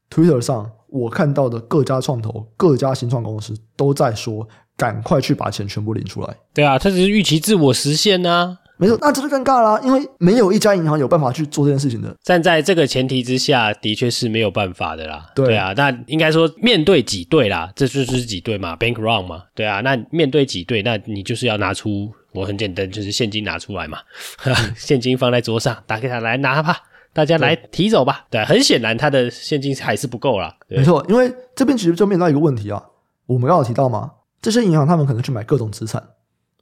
[0.10, 6.38] ，Twitter 上我看到的各家创投、各家新创公司都在说，赶快去把钱全部领出来。
[6.54, 8.60] 对啊，他只是预期自我实现呢、啊。
[8.78, 12.14] 没错，那这就尴尬啦，因为没有一家银行有办法去做这件事情的。
[12.24, 15.28] 站在这个前提之下，的确是没有办法的啦。
[15.36, 19.44] 对，对啊，那应该说面对挤兑啦，这就是挤兑嘛，bank run 嘛。
[19.54, 24.00] 对啊，那面对挤兑，那你就是要拿出，我很简单，就是现金拿出来嘛，
[24.76, 26.76] 现金放在桌上，打给他来拿吧，
[27.14, 28.26] 大家来提走吧。
[28.32, 30.52] 对，很显然他的现金还是不够啦。
[30.68, 32.84] 没错，因为这边其实就面临到一个问题啊，
[33.28, 36.04] 我们刚有提到嘛，这些银行他们可能去买各种资产，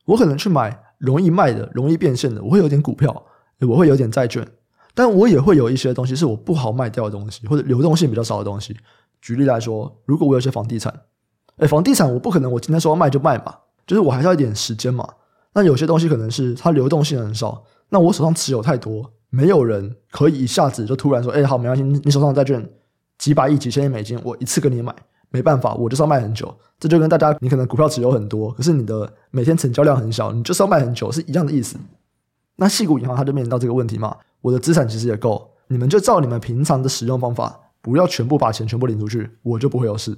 [0.06, 0.78] 我可能去买。
[1.02, 3.26] 容易卖的、容易变现的，我会有点股票，
[3.68, 4.48] 我会有点债券，
[4.94, 8.78] 但我也会有一些东西是我不好卖掉的东西，或者流动性比较少的东西。
[9.20, 10.94] 举例来说，如果我有些房地产，
[11.58, 15.08] 诶，房地产我不可能我今天说要卖就卖嘛，就是我还是要一点时间嘛。
[15.54, 22.68] 那有些东西可能是它流动性很少，那我手上持有太多，没有人可以一下子就突然说，诶，好，没关系，你手上的债券
[23.18, 24.96] 几百亿、几千亿美金，我一次跟你买。
[25.32, 31.78] 没办法，我就是要卖很久，这就跟大家你可能股票持有很多，可是你的每天成交量很小，你就是要卖很久是一样的意思。
[32.58, 40.16] 那细股银行它就面临到这个问题嘛，我的资产其实也够，你们就照你们平常的使用方法，不要全部把钱全部领出去，我就不会有事。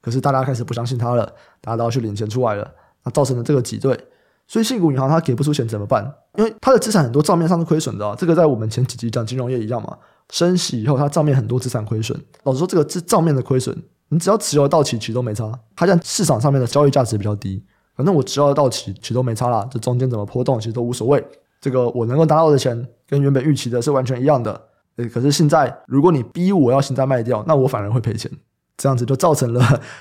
[0.00, 1.24] 可是大家开始不相信他了，
[1.60, 2.70] 大家都要去领钱出来了，
[3.04, 3.98] 那造成了这个挤兑，
[4.46, 6.14] 所以细股银行它给不出钱怎么办？
[6.36, 9.98] 因为它的资产很多账面上是亏损的啊，这个在我们前几集讲金融业一样嘛，
[10.30, 13.76] 升息以后它账面很多资产亏损，老实说这个是账面的亏损。
[14.14, 15.50] 你只要持有到期，其实都没差。
[15.74, 17.60] 它在市场上面的交易价值比较低，
[17.96, 19.68] 反正我持有到期，其实都没差啦。
[19.68, 21.22] 这中间怎么波动，其实都无所谓。
[21.60, 24.60] 这个我能够拿到的钱跟原本预期的是完全一样的。
[24.98, 28.30] 诶，可是现在如果你逼我要现在卖掉，那我反而会赔钱。
[28.76, 29.60] 这样子就造成了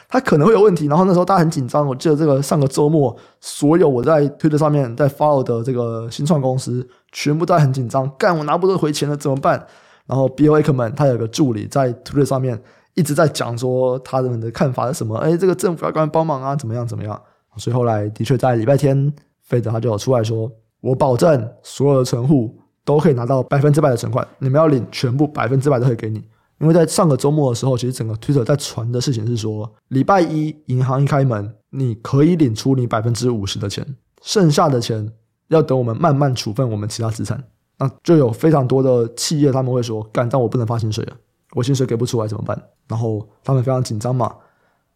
[0.09, 0.87] 它可能会有问题。
[0.87, 9.63] 然后那时候大家很紧张，我记得这个上个周末，所有我在推特上面在 follow 的这个新创公司，全部都很紧张，干我拿不到回钱了怎么办？
[10.07, 12.59] 然后 Bill Ackman 他有个助理在推特上面
[12.95, 15.15] 一直在讲说他们的看法是什么？
[15.17, 17.19] 哎，这个政府要赶快帮忙啊，怎么样怎么样？
[17.57, 20.51] 所以后来的确在礼拜天，费德他就有出来说，
[20.81, 26.23] 我保证所有的存户都可以拿到百分之百的存款，你们要领全部百分之百都会给你。
[26.59, 33.85] 因为在上个周末的时候，其实整个 Twitter 在传的事情是说，礼拜一银行一开门，你可以领出你百分之五十的钱，
[34.21, 35.11] 剩下的钱
[35.49, 37.43] 要等我们慢慢处分我们其他资产。
[37.79, 41.15] 那就有非常多的企业他们会说，干，但我不能发薪水了，
[41.55, 42.61] 我薪水给不出来怎么办？
[42.87, 44.33] 然后他们非常紧张嘛。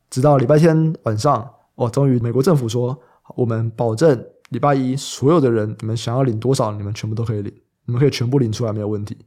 [0.09, 2.97] 直到礼拜天晚上，哦，终于美国政府说，
[3.35, 7.53] 我们保证礼拜一所有的人，你们想要领多少，你们全部都可以领，
[7.85, 9.17] 你们可以全部领出来，没有问题。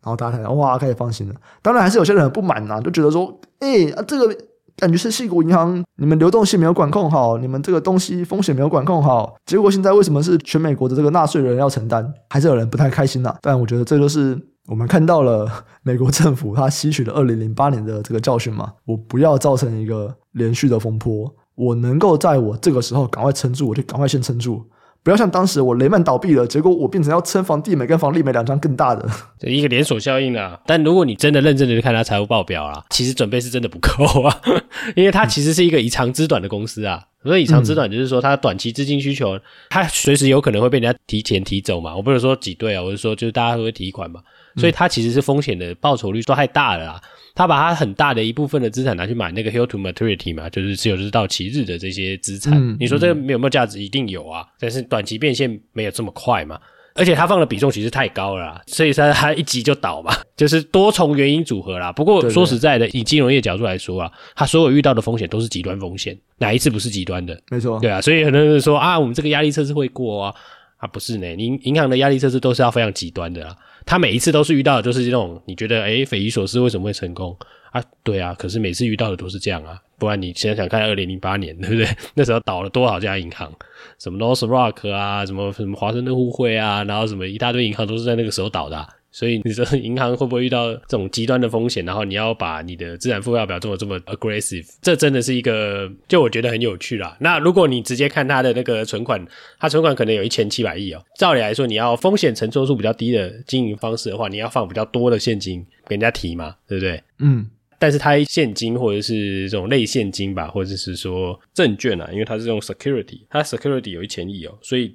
[0.00, 1.34] 然后大家才哇，开始放心了。
[1.60, 4.32] 当然还是有些人很不满呐、啊，就觉得说，哎，啊，这个
[4.76, 12.14] 感觉是矽谷银行，你们流动性没有管控好，你们这个东西风险没有管控好，结果现在为什么是全美国的这个纳税人要承担？
[12.30, 13.38] 还是有人不太开心呐、啊。
[13.42, 15.50] 但我觉得这就是我们看到了
[15.82, 24.64] 美国政府他吸取了二零零八年的这个教训嘛，我不要造成一个连续的风波，我能够在我这个时候赶快撑住，我就赶快先撑住。
[25.02, 30.60] 不要像当时我雷曼倒闭了，结果我变成要撑房地美跟房利美两张更大的， 这一个连锁效应啊。
[30.66, 34.40] 但如果你真的认真的去看它财务报表啊，其实准备是真的不够啊，
[34.96, 37.02] 因为它其实是一个以长资短的公司啊。
[37.22, 39.38] 所以以长资短就是说，它短期资金需求，
[39.70, 41.96] 它随时有可能会被人家提前提走嘛。
[41.96, 44.20] 我不是说挤兑啊，我是说就是大家都会提款嘛。
[44.58, 47.00] 所以它其实是风险的报酬率都太大了啦。
[47.34, 52.52] 他把他很大的一部分的资产拿去买那个 Held to Maturity 嘛，就是持有日到期日的这些资产。
[52.54, 53.80] 嗯、你说这个有没有价值？
[53.80, 56.58] 一定有啊，但是短期变现没有这么快嘛。
[56.94, 61.92] 而且他放的比重其实太高了啦，所以他他一急就倒嘛， 就是多重原因组合啦。
[61.92, 67.40] 不过说实在的，以金融业角度来说啊，他所有遇到的风险都是极端风险，哪一次不是极端的？
[67.52, 68.00] 没错，对啊。
[68.00, 70.34] 所以很多人说啊，我们这个压力测试会过啊，
[70.78, 73.54] 啊不是呢，银银行的压力测试都是要非常极端的啦。
[73.84, 77.36] 他每一次都是遇到的，就是这种你觉得诶匪夷所思，为什么会成功
[77.72, 77.82] 啊？
[78.02, 81.88] 对啊，可是每次遇到的都是这样啊，不然你想想看，二零零八年对不对？
[82.14, 83.52] 那时候倒了多少家银行，
[83.98, 88.86] 什么 North Rock 啊，什么什么华盛顿互惠啊，然后什么一大堆银行都是在那个时候倒的。
[89.10, 91.84] 所以你说银行会不会遇到这种极端的风险？
[91.84, 97.16] 然后你要把你的资产负债表做的这么 aggressive，这真的是一个就我觉得很有趣啦。
[97.20, 99.26] 那如果你直接看他的那个存款，
[99.58, 101.02] 他存款可能有一千七百亿哦。
[101.18, 107.02] 照理来说，你要风险承受数比较低的经营方式的话，你要放比较多的现金给人家提嘛，对不对？
[107.18, 107.48] 嗯。
[107.80, 114.92] 但是它现金或者是这种类现金吧，或者是说证券啊，因为它是这种 security，它 security 有一千亿哦，所以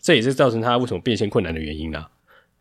[0.00, 2.08] 这也是造成它为什么变现困难的原因啊。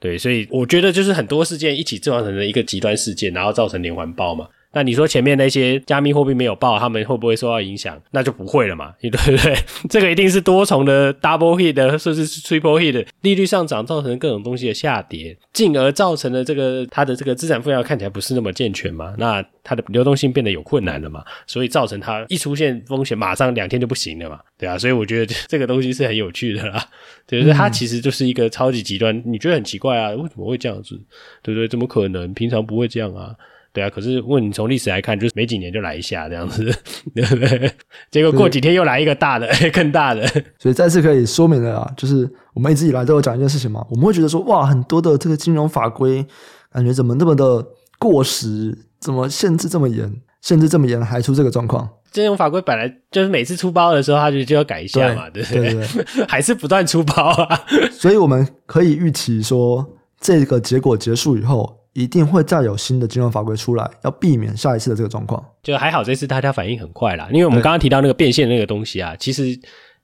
[0.02, 4.48] 对，所以我觉得就是很多事件一起制造成的一个极端事件，然后造成连环爆嘛。
[4.74, 8.02] 那你说前面那些加密货币没有爆，他们会不会受到影响？
[8.12, 9.56] 那就不会了嘛， 对不对？
[9.90, 19.14] 这个一定是多重的 double hit，甚至是 triple hit，利率上涨造成各种东西的下跌，进而造成了这个它的这个资产负债看起来不是那么健全嘛。
[19.18, 24.78] 那它的流动性变得有困难了嘛，所以造成它一出现风险，马上两天就不行了嘛，对啊。
[24.78, 26.82] 所以我觉得这 个东西是很有趣的啦，
[27.28, 27.54] 对不对？
[27.54, 30.12] 它其实就是一个超级极端，你觉得很奇怪啊？
[30.12, 31.00] 为什么会这样子？
[31.44, 31.68] 对不对？
[31.68, 32.34] 怎么可能？
[32.34, 33.36] 平常不会这样啊？
[33.74, 36.64] 对啊，可是问你从历史来看，就是没几年就来一下这样子，
[37.16, 37.72] 对不对？
[38.12, 40.28] 结果过几天又来一个大的， 更大的。
[40.60, 46.26] 所以再次可以说明了啊，就是我们一直以来都有讲一件事情嘛，我们会觉得说，哇，很多的这个金融法规
[46.74, 47.66] 感觉怎么那么的
[47.98, 51.88] 过时，怎么限制这么严，限制这么严还出这个状况？
[52.12, 55.62] 金融法规本来就是每次出包的时候，它就就要改一下嘛，对不对？
[55.62, 57.62] 对对对还是不断出包啊。
[57.90, 59.88] 所以我们可以预期说，
[60.20, 61.78] 这个结果结束以后。
[61.94, 65.44] 一定会再有新的金融法规出来，要避免下一次的这个状况。
[65.62, 69.60] 就还好，这次大家反应很快啦，因为我们刚刚提到那个变现那个东西啊，其实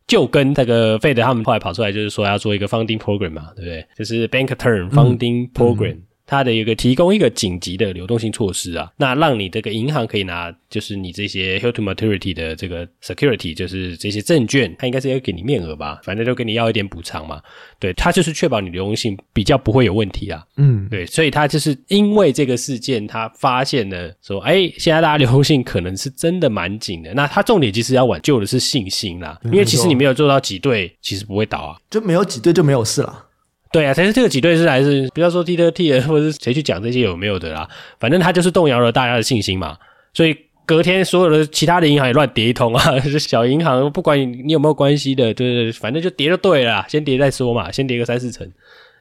[0.06, 3.88] 就跟那个费德他们后来跑出来，就是说要做一个 funding program 嘛，对不对？
[3.97, 5.97] 就是 bank term funding program。
[6.28, 17.42] 它的一个提供一个紧急的流动性措施啊，那让你这个银行可以拿，就是你这些 held to maturity 的这个 security，就是这些证券，它应该是要给你面额吧，反正就跟你要一点补偿嘛。
[17.80, 20.46] 对，它就是确保你流动性比较不会有问题啊。
[20.58, 27.13] 嗯，对，所以它就是因为这个事件，它发现了说，哎，现在大家流动性可能是真的蛮紧的。
[27.13, 33.24] 那它重点其实要挽救的是信心啦，因为其实你没有做到挤兑，其实不会倒啊，就没有挤兑就没有事了。
[33.71, 37.67] 对啊，其实这个挤兑是还是不要说 T2T 或者是谁去讲这些有没有的啦，
[37.99, 39.77] 反正他就是动摇了大家的信心嘛。
[40.13, 48.49] 所以隔天所有的其他的银行也乱跌一通啊， 小银行不管你有没有关系的，对对，反正就跌就对了，先跌再说嘛，先跌个三四成。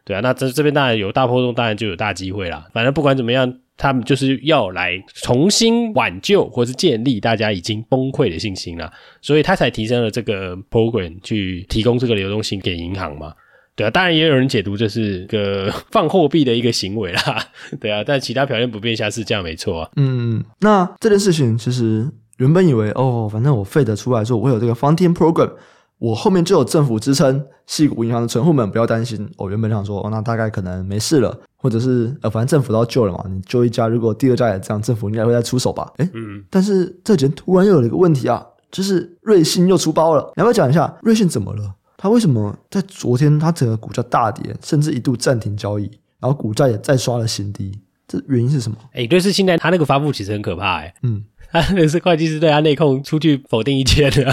[0.05, 2.65] 对啊，那这这边当然有大波动，当然就有大机会啦。
[2.73, 13.33] 反正不管怎么样，他们就是要来重新挽救或是建立大家已经崩溃的信心啦，所以他才提升了这个 program 去提供这个流动性给银行嘛。
[13.77, 17.23] 对啊，当然也有人解读这是个 放货币的一个行为啦。
[17.79, 19.91] 对啊，但其他表现不变下是这样没错啊。
[19.97, 22.09] 嗯，那这件事情其实
[22.39, 25.53] 原本以为哦，反正我废得出来说我会有这个 funding program。
[25.99, 29.27] 我后面就有政府支撑，矽谷银行的存户们不要担心。
[29.39, 33.25] 我原本想说，哦，那大概可能没事了，或者是呃，反正政府都要救了嘛。
[33.31, 35.91] 你救一家，如果第二家也这样，政府应该会再出手吧？
[35.97, 36.45] 诶，嗯。
[36.51, 40.31] 但是这几天突然又有了一个问题啊，就是瑞信又出包了。
[40.37, 41.63] 你要不要讲一下瑞信怎么了？
[42.07, 45.91] 它为什么在昨天它整个股价大跌，甚至一度暂停交易，
[46.21, 47.77] 然后股价也再刷了新低？
[48.07, 48.77] 这原因是什么？
[48.93, 51.25] 诶，瑞士信贷它那个发布其实很可怕，诶，嗯。
[51.53, 54.25] 他那是会计师对他内控出去否定一切的，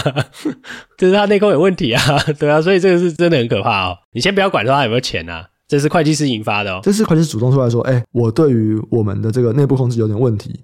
[0.98, 2.02] 就是他内控有问题啊，
[2.40, 3.98] 对啊，所以这个是真的很可怕哦。
[4.14, 6.80] 你先不要管说他有没有钱啊，这是会计师引发的哦。
[6.84, 10.60] 这是会计师主动出来说，哎、欸，我对于我们的这个内部控制有点问题，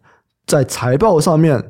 [0.47, 1.63] 在财报上面，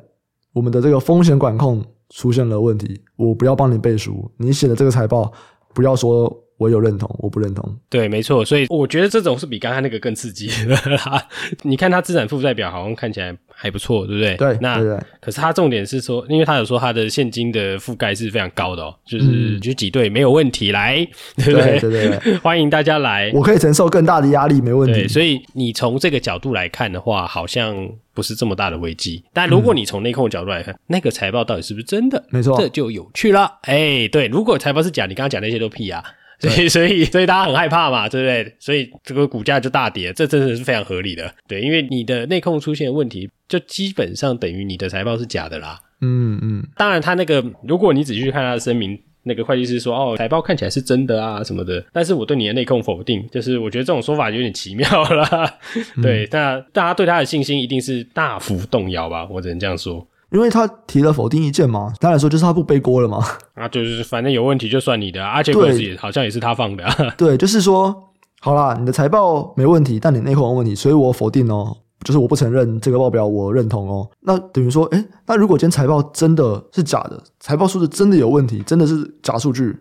[0.54, 5.32] 我们的这个风险管控出现了问题，我不要帮你背书，你写的这个财报
[5.74, 6.46] 不要说。
[6.60, 7.80] 我有认同，我不认同。
[7.88, 11.26] 对，没错，所以我觉得这种是比刚才那个更刺激的啦。
[11.64, 14.38] 你看它资产负债表好像看起来还不错，对不对？
[14.38, 14.98] 对，那对对。
[15.20, 21.78] 可是他重点是说，因为他有说他的现金的覆盖是非常高的哦，就是就挤兑没有问题，来，对不对？
[21.78, 25.06] 对对对， 欢迎大家来，我可以承受更大的压力，没问题。
[25.10, 27.76] 所以你从这个角度来看的话，好像
[28.14, 29.22] 不是这么大的危机。
[29.34, 32.24] 但如果你从内控的角度来看，嗯、那个财报到底是不是真的？
[32.30, 33.60] 没错，这就有趣了。
[33.64, 36.02] 哎，对，如果财报是假，你刚刚讲那些都屁啊。
[36.40, 38.56] 所以，所以，所以大家很害怕嘛，对不对？
[38.60, 41.34] 所以这个股价就大跌，这真的是非常合理的。
[41.48, 45.80] 对，因为你的内控出现问题，就基本上等于你的财报是假的啦。
[46.02, 46.66] 嗯嗯。
[46.78, 55.60] 当然，他那个，如果你仔细去看他的声明，那个会计师说，哦，财报看起来是真的啊什么的，但是我对你的内控否定，就是我觉得这种说法有点奇妙啦。
[55.98, 59.28] 嗯、对，那大家对他的信心一定是大幅动摇吧？
[59.30, 60.08] 我只能这样说。
[60.32, 63.24] 因为他提了否定意见嘛，当然说就是他不背锅了嘛。
[63.56, 66.86] 啊，就是反正有问题就算你的，而且公司也好像也是他放的。
[67.18, 74.10] 对，就是说，好啦，你的财报没问题，但你内控有问题，所以我否定哦，就是我不承认这个报表，我认同哦。
[74.22, 79.76] 那等于说，哎，那如果今天财报真的是假的，财报数字真的有问题，真的是假数据，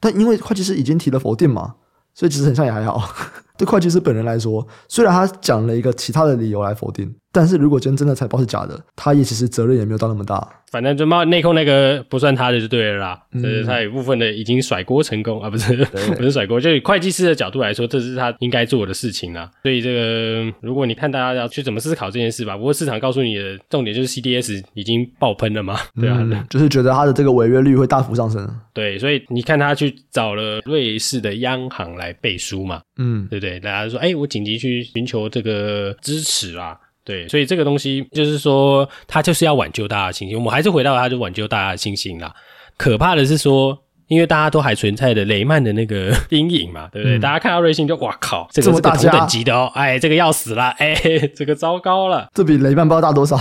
[0.00, 1.74] 但因为会计师已经提了否定嘛，
[2.14, 3.02] 所以其实很像也还好。
[3.56, 10.48] 对会计师本人来说，虽然他讲了一个其他的理由来否定，但是如果今天真的财报是假的，他也其实责任也没有到那么大。
[10.70, 15.72] 反正就内控那个不算他的就对了啦，就、嗯、是他有部分的已经甩锅成功啊，不是
[16.16, 19.48] 不是甩锅，就以会计师的角度来说，这是他应该做的事情啦。
[19.62, 28.48] 所以这个，如果你看大家要去怎么思考这件事吧，不过市场告诉你的重点就是 CDS 已经爆喷了嘛，对啊、嗯，就是觉得他的这个违约率会大幅上升。
[28.72, 33.60] 对，所以你看他去找了瑞士的央行来背书嘛，嗯，对不对？
[33.60, 36.76] 大家说，哎、欸，我紧急去寻求这个支持啊。
[37.04, 40.36] 对，所以这个东西就是说，他就是要挽救大家的信心。
[40.36, 42.34] 我们还是回到他，就挽救大家的信心啦。
[42.76, 47.18] 可怕的是说，因为大家都还存在的雷曼的那个 阴影嘛，对不对？
[47.18, 50.94] 嗯、大家看到瑞幸就哇靠，这个是个同等级的哦，哎，这个要死了，哎，
[51.36, 53.38] 这个糟糕了，这比雷曼不知道大多少。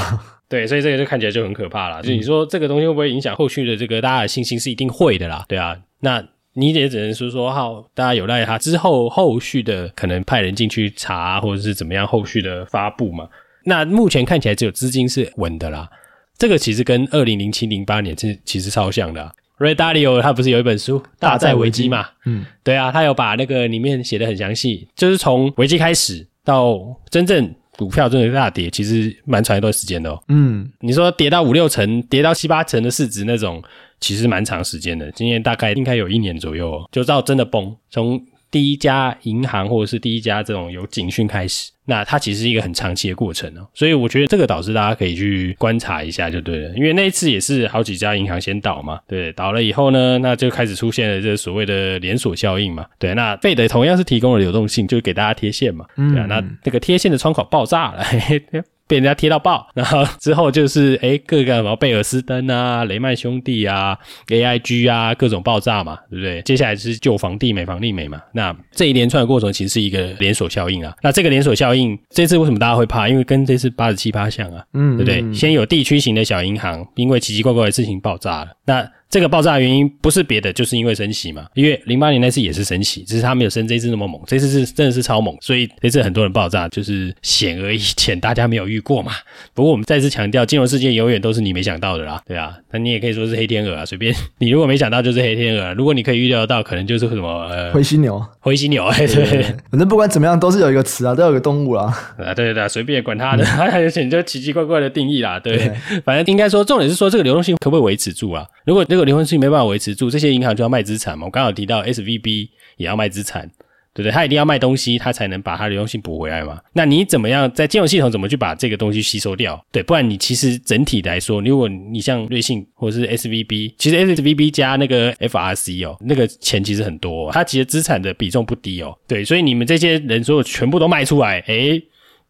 [0.49, 2.01] 对，所以这个就看起来就很可怕了。
[2.03, 4.59] 就你说这个东西会不会影响后续的这个大家的信心？
[4.59, 5.43] 是一定会的啦。
[5.47, 6.23] 对啊，那
[6.53, 13.27] 你也只能说说好，大家有赖他之后后续的可能派人进去查，或者是怎么样后续的发布嘛。
[13.65, 15.89] 那目前看起来只有资金是稳的啦，
[16.37, 19.31] 这个其实跟二零零七零八年是其实超像的啊。
[19.59, 22.05] Ray Dalio 他不是有一本书《大债危机》嘛？
[22.25, 30.21] 嗯，对啊，他有把那个里面写的很详细，就是从危机开始到真正股票真的大跌，其实蛮长一段时间的哦。
[30.27, 33.63] 嗯，你说跌到五六成，跌到七八成的市值那种，
[33.99, 38.21] 其实蛮长时间的，今年大概应该有一年左右哦，就到真的崩从。
[38.53, 58.03] 第一家银行或者是第一家这种有警讯开始，那它其实是一个很长期的过程哦，所以我觉得这个导致大家可以去观察一下就对了，因为那一次也是好几家银行先倒嘛，对，倒了以后呢，那就开始出现了这所谓的连锁效应嘛，对，那费德同样是提供了流动性，就是给大家贴现嘛，对啊，那那个贴现的窗口爆炸了。
[58.87, 63.97] 被人家贴到爆，然后之后就是诶各个什么贝尔斯登啊、雷曼兄弟啊、
[64.27, 66.41] AIG 啊，各种爆炸嘛，对不对？
[66.41, 68.21] 接下来就是救房地美、房利美嘛。
[68.33, 70.93] 那这一连串的过程其实是一个连锁效应啊。
[71.01, 73.07] 那这个连锁效应，这次为什么大家会怕？
[73.07, 75.33] 因为跟这次八十七趴像啊，嗯，对不对？
[75.33, 78.47] 先有地区型的小银行，因为奇奇怪怪的事情爆炸了。
[78.65, 81.45] 那这个爆炸的原因不是别的，就是因为升息嘛。
[81.53, 89.11] 因为零八年那次也是升息，只是它没有升这次那么猛，这次是真的是超猛，所以这次很多人爆炸就是显而易见，大家没有遇过嘛。
[89.53, 94.11] 不过我们再次强调，金融世界永远都是你没想到的啦，对啊，那你也可以说是黑天鹅啊，随便。
[94.39, 101.83] 你如果没想到就是黑天鹅，如果你可以预料到，可能就是什么呃灰犀牛，灰犀牛，哎，对，反正不管怎么样都是有一个词啊，都有一个动物啦，
[102.17, 106.01] 啊，对对对，随便管它的，它而且你就奇奇怪怪的定义啦，对，对。
[106.03, 108.43] 反正应该说重点是说这个流动性可不可以维持住啊？
[108.65, 111.25] 如果这个流动性没办法维持住，这些银行就要卖资产嘛。
[111.25, 113.49] 我刚好提到 SVB 也要卖资产。
[113.95, 114.11] 对不对？
[114.11, 116.59] 他一定要卖东西，他才能把它流动性补回来嘛。
[116.73, 119.63] 那你怎么样在金融系统怎么去把这个东西吸收掉？
[119.71, 128.97] 对，不然你其实整体来说，如果你像瑞信或者是 SVB，其实 SVB 加那个 FRC 哦，那个钱其实很多，它其实资产的比重不低哦。
[129.07, 131.79] 对，所以你们这些人如果全部都卖出来，诶，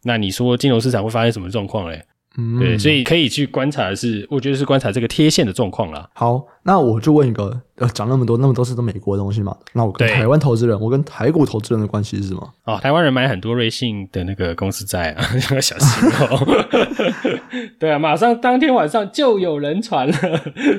[0.03, 2.03] 那你说金融市场会发生什么状况嘞？
[2.37, 6.09] 嗯，对，所以可以去观察的是，我觉得是观察这个贴现的状况啦。
[6.13, 9.55] 好，那我就问一个，呃，讲那么多，那么多是都美国的东西嘛？
[9.73, 12.53] 那我跟台湾投资人，我跟台股投资人的关系是什么？
[12.65, 16.63] 哦，台湾人买很多瑞信的那个公司债啊，要 小心哦。
[17.79, 20.17] 对啊，马上当天晚上就有人传了，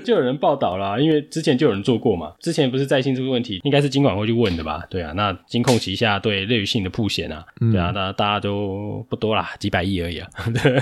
[0.05, 2.33] 就有人报道了，因为之前就有人做过嘛。
[2.41, 4.83] 之前不是在信这个问题，应该是金管会去问的吧？
[4.89, 10.29] 对啊，那金控旗下对瑞信的铺险啊，对啊，那大家都不多啦，几百亿而已啊。
[10.63, 10.81] 对。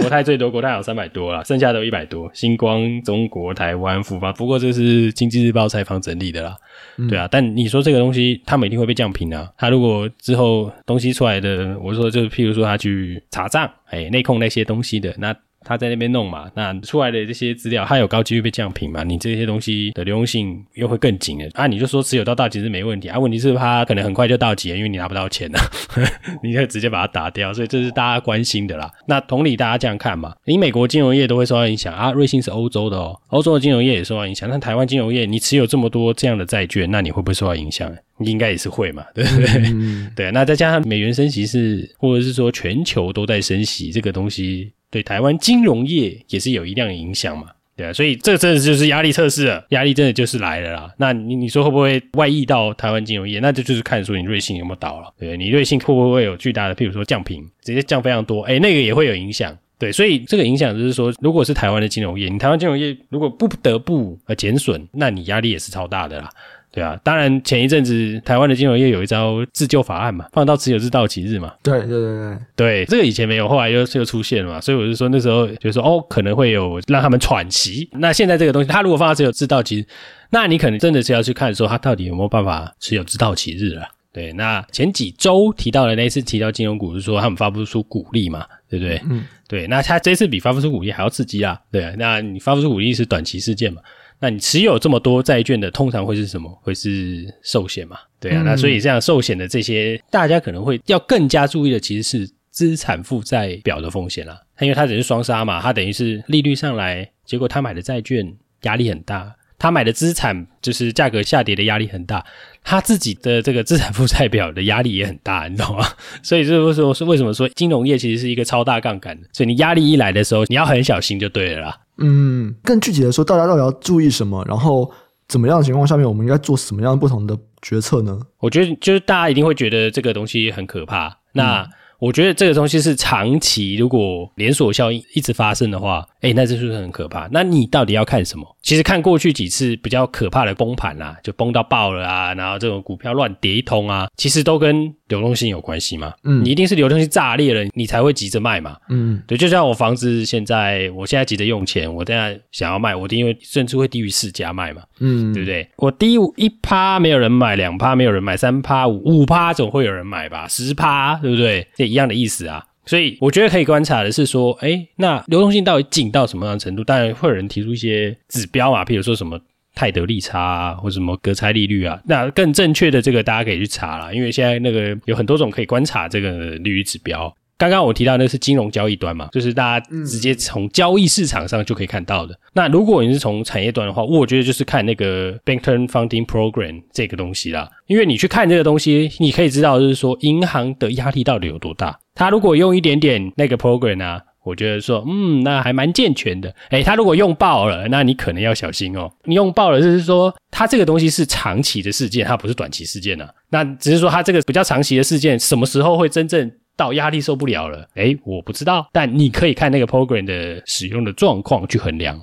[0.00, 2.30] 国泰最多，国泰有三百多啦，剩下都一百多。
[2.34, 6.56] 星光、中国、台湾、富邦，不过这是经济日报采访整理的啦，
[6.96, 7.28] 嗯、对啊。
[7.30, 9.50] 但你说这个东西，他们一定会被降频啊。
[9.58, 15.36] 他如果之后东西出来的，我说就譬如说他去查账，哎，内控那些东西的那。
[15.66, 19.02] 他在那边弄嘛，那出来的这些资料，他有高几率被降评嘛？
[19.02, 21.66] 你这些东西的流动性又会更紧了啊！
[21.66, 25.58] 你就说持有到到期是没问题啊，问题是它可能很快就到期了，因为你拿不到钱了，
[26.42, 28.88] 你可以直接把它打掉，所以这是大家关心的啦。
[29.08, 34.48] 那同理，大家这样看嘛，你美国金融业都会受到影响啊，瑞信是欧洲的哦，欧洲的金融业也受到影响。
[34.48, 37.92] 那台湾金融业，你持有这么多这样的债券，那你会不会受到影响？
[38.18, 39.46] 你应该也是会嘛，对不对？
[39.72, 44.72] 嗯、对，那再加上美元升息是，或者是说全球都在升息，这个东西。
[44.96, 50.90] 对台湾金融业也是有一定的影响嘛，对啊，所以这真的就是压力测试了，压力真的就是来了啦。
[50.96, 53.38] 那你你说会不会外溢到台湾金融业？
[53.40, 59.54] 那就就是看说你瑞信有没有倒了，对，你瑞信会不会有巨大的，譬如说降评，直接降非常多，诶，那个也会有影响。
[59.78, 66.30] 对，所以这个影响就是说，如果是台湾的金融业，你台湾金融业如果不得不呃减损，那你压力也是超大的啦。
[66.76, 71.54] 对啊，当然前一阵子台湾的金融业有一招自救法案嘛，放到持有至到期日嘛。
[71.62, 77.88] 对对对对，对这个以前没有，后来又又出现了嘛，所以我就说那时候就说哦，可能会有让他们喘息。
[77.92, 79.86] 那现在这个东西，他如果放到持有至到期日，
[80.28, 83.88] 那你可能真的是要去看说他到底有没有办法持有至到期日了。
[84.12, 89.00] 对，那前几周提到的那一次提到金融股是说他们发不出股利嘛，对不对？
[89.10, 91.58] 嗯，对，那他这次比发不出股利还要刺激啊。
[91.72, 93.80] 对啊，那你发不出股利是短期事件嘛？
[94.18, 96.50] 那你持有这么多债券的，通常会是什么？
[96.62, 97.98] 会是寿险嘛？
[98.18, 104.40] 对啊，嗯、那所以这样寿险的这些，大家可能会要更加注意的，其实是资产负债表的风险啦。
[104.56, 112.24] 它因为它只是双杀嘛，它等于是利率上来，结果他买的债券压力很大，他买的资产就是价格下跌的压力很大，
[112.64, 115.86] 他自己的这个资产负债表的压力也很大，你懂吗？
[116.22, 119.28] 所以就是说，是为什么说金融业其实是一个超大杠杆的？
[119.34, 121.78] 所以你压力一来的时候，你要很小心就对了啦。
[121.98, 124.44] 嗯，更具体的说，大家到底要注意什么？
[124.46, 124.90] 然后
[125.28, 128.20] 怎么样的情况下面，我们应该做什么样不同的决策呢？
[128.38, 131.18] 我觉得就是大家一定会觉得这个东西很可怕。
[131.32, 131.68] 那、嗯
[131.98, 137.28] 我觉得这个东西是长期，如果连锁效应一直发生的话，诶，那这是不是很可怕？
[137.30, 138.44] 那你到底要看什么？
[138.62, 146.12] 其实看过去几次比较可怕的崩盘啊，就崩到爆了啊，然后这种股票乱跌一通啊，其实都跟流动性有关系嘛。
[146.24, 148.76] 嗯，你一定是流动性炸裂了，你才会急着卖嘛。
[148.88, 154.82] 嗯，对，就像我房子现在，我现在急着用钱，我现在想要卖，我因为甚至会低于市价卖嘛。
[154.98, 155.68] 嗯，对不对？
[155.76, 160.48] 我低一趴没有人买，两趴没有人买，三趴五五趴总会有人买吧？
[160.48, 161.68] 十趴对不对？
[161.76, 166.82] 这一样的意思啊，所以我觉得可以观察的是说，诶，那流动性到底紧到什么样的程度？
[166.82, 169.38] 当然会有人提出一些指标啊，譬如说什么
[169.74, 172.00] 泰德利差啊，或什么隔差利率啊。
[172.06, 177.34] 那更正确的这个大家可以去查啦，因为现在那个有很多种可以观察这个利率指标。
[177.58, 182.38] 刚刚我提到那是金融交易端嘛，就是大家直接从交易市场上就可以看到的。
[182.52, 187.70] 那如果你是从产业端的话，我觉得就是看那个 Bank Term Funding Program 这个东西啦。
[187.86, 191.98] 因为你去看这个东西，你可以知道就是说银行的压力到底有多大。
[192.16, 196.52] 他如果用一点点那个 program 啊，我觉得说，嗯，那还蛮健全的。
[196.70, 199.08] 诶，他如果用爆了，那你可能要小心哦。
[199.24, 203.28] 你用爆了就是说，它这个东西是长期的事件，它不是短期事件啊。
[203.50, 207.86] 那只是说它这个比较长期的事件，什么时候会真正到压力受不了了？
[207.96, 212.18] 诶，我不知道，但你可以看那个 program 的使用的状况去衡量。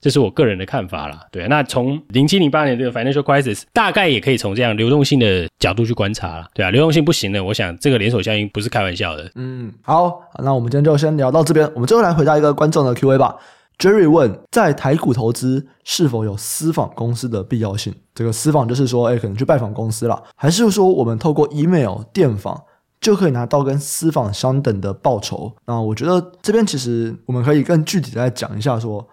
[0.00, 1.20] 这是我个人的看法啦。
[1.30, 6.48] 对，那从零七零八年这个 financial crisis，大概也可以从这样流动性的角度去观察啦。
[6.54, 9.30] 对啊，流动性不行的，我想这个连锁效应不是开玩笑的。
[9.34, 11.70] 嗯，好，那我们今天就先聊到这边。
[11.74, 13.36] 我们最后来回答一个观众的 Q&A 吧。
[13.78, 17.94] Jerry 问，在台股投资是否有私访公司的必要性？
[18.12, 22.60] 这个私访就是说，哎，可能去拜访公司了，还是说我们透过 email 电访？
[23.00, 25.52] 就可以拿到跟私访相等的报酬。
[25.66, 29.06] 那我觉得这边其实我们可以更具体的来讲一下，说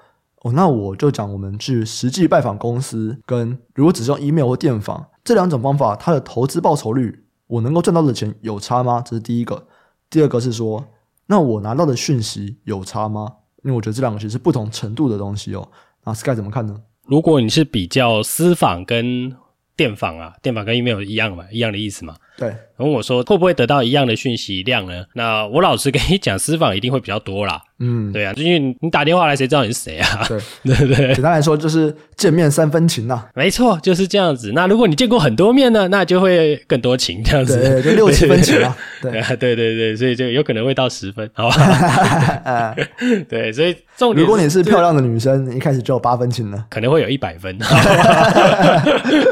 [0.45, 9.01] 哦，那我就讲我们去实际拜访公司，跟如果只是用 email 或电访这两种方法，它的投资报酬率，我能够赚到的钱有差吗？
[9.03, 9.65] 这是第一个。
[10.07, 10.85] 第二个是说，
[11.25, 13.37] 那我拿到的讯息有差吗？
[13.63, 15.67] 因为我觉得这两个其实是不同程度的东西哦。
[16.03, 16.79] 那 Sky 怎么看呢？
[17.07, 19.35] 如果你是比较私访跟
[19.75, 22.15] 电访啊，电访跟 email 一样嘛，一样的意思嘛。
[22.37, 25.05] 对，问我说会不会得到一样的讯息量呢？
[25.13, 27.61] 那我老实跟你讲，私访一定会比较多啦。
[27.79, 30.25] 嗯，对啊，因为你打电话来，谁知道你是谁啊？
[30.63, 33.27] 对 对对，简单来说就是见面三分情呐、啊。
[33.35, 34.51] 没错，就是这样子。
[34.53, 38.75] 那如果你见过很多面呢，那就会更多情这样子，对，就六七分情啊。
[39.01, 42.75] 对对对对，所以就有可能会到十分，好吧？
[43.29, 47.55] 对，所以重点，如果你是漂亮的女生，一开始就有八分情了，可能会有一百分。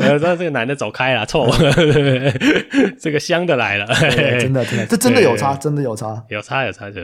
[0.02, 1.50] 没有，让这个男的走开啦，臭。
[3.00, 3.86] 这个香的来了，
[4.40, 7.02] 真的真的，这真的有差，真的有差，有差有差就。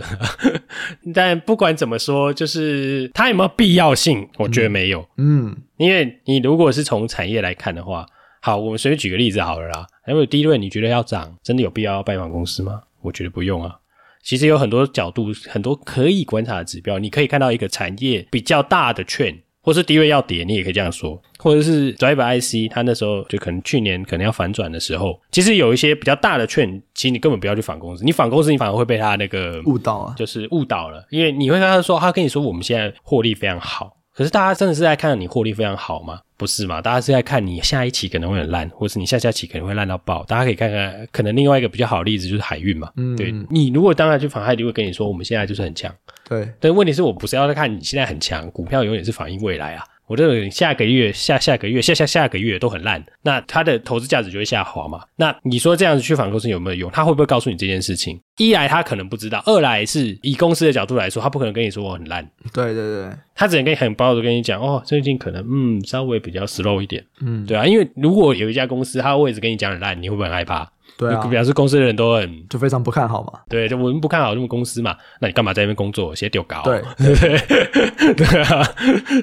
[1.14, 5.08] 但不管怎么说，就是它有没有必要性，我觉得没有。
[5.18, 8.06] 嗯，因为你如果是从产业来看的话，
[8.42, 9.86] 好，我们随便举个例子好了啦。
[10.08, 12.82] 因为第一轮你觉得要涨，真的有必要要拜访公司吗？
[13.02, 13.76] 我觉得不用啊。
[14.22, 19.40] 其实有很多角度，很多可以观察的指标，你可以看到一个产业比较大的 trend。
[19.70, 33.96] 或是低位要跌，你也可以这样说；或者是 Driver IC，它那时候就可能去年可能要反转的时候，其实有一些比较大的券，其实你根本不要去反公司，你反公司，你反而会被它那个误导啊，就是误导了，因为你会跟他说，他跟你说我们现在获利非常好。
[34.12, 36.20] 可是大家真的是在看你获利非常好吗？
[36.36, 36.82] 不是嘛？
[36.82, 40.24] 大家是在看你下一期可能会很烂，或是你下下期可能会烂到爆。
[40.24, 42.92] 大家可以看看，可能另外一个比较好的例子就是海运嘛。
[42.98, 45.94] 嗯，对，你如果当然去访，他就会跟你说我们现在就是很强。
[46.30, 49.84] 对，但问题是我不是要在看你现在很强，股票永远是反映未来啊。
[50.06, 55.04] 我这个下个月、下下个月、下下下个月都很烂，那它的投资价值就会下滑嘛？
[55.18, 56.90] 那你说这样子去反公司有没有用？
[56.90, 58.20] 他会不会告诉你这件事情？
[58.38, 62.28] 一来他可能不知道，二来是以公司的角度来说，他不可能跟你说我很烂。
[62.52, 70.68] 对对对，他只能跟你很包的跟你讲哦，最近可能嗯稍微比较 slow 一点，嗯，对啊，因为如果有一家公司他会一直跟你讲很烂，你会不会很害怕？
[71.00, 73.39] 对啊，表示公司的人都很就非常不看好嘛。
[73.47, 76.62] 对，就我们不看好这么公司嘛，那你干嘛在那边工作，写丢稿？
[76.64, 77.16] 对对
[78.14, 78.62] 对， 对啊，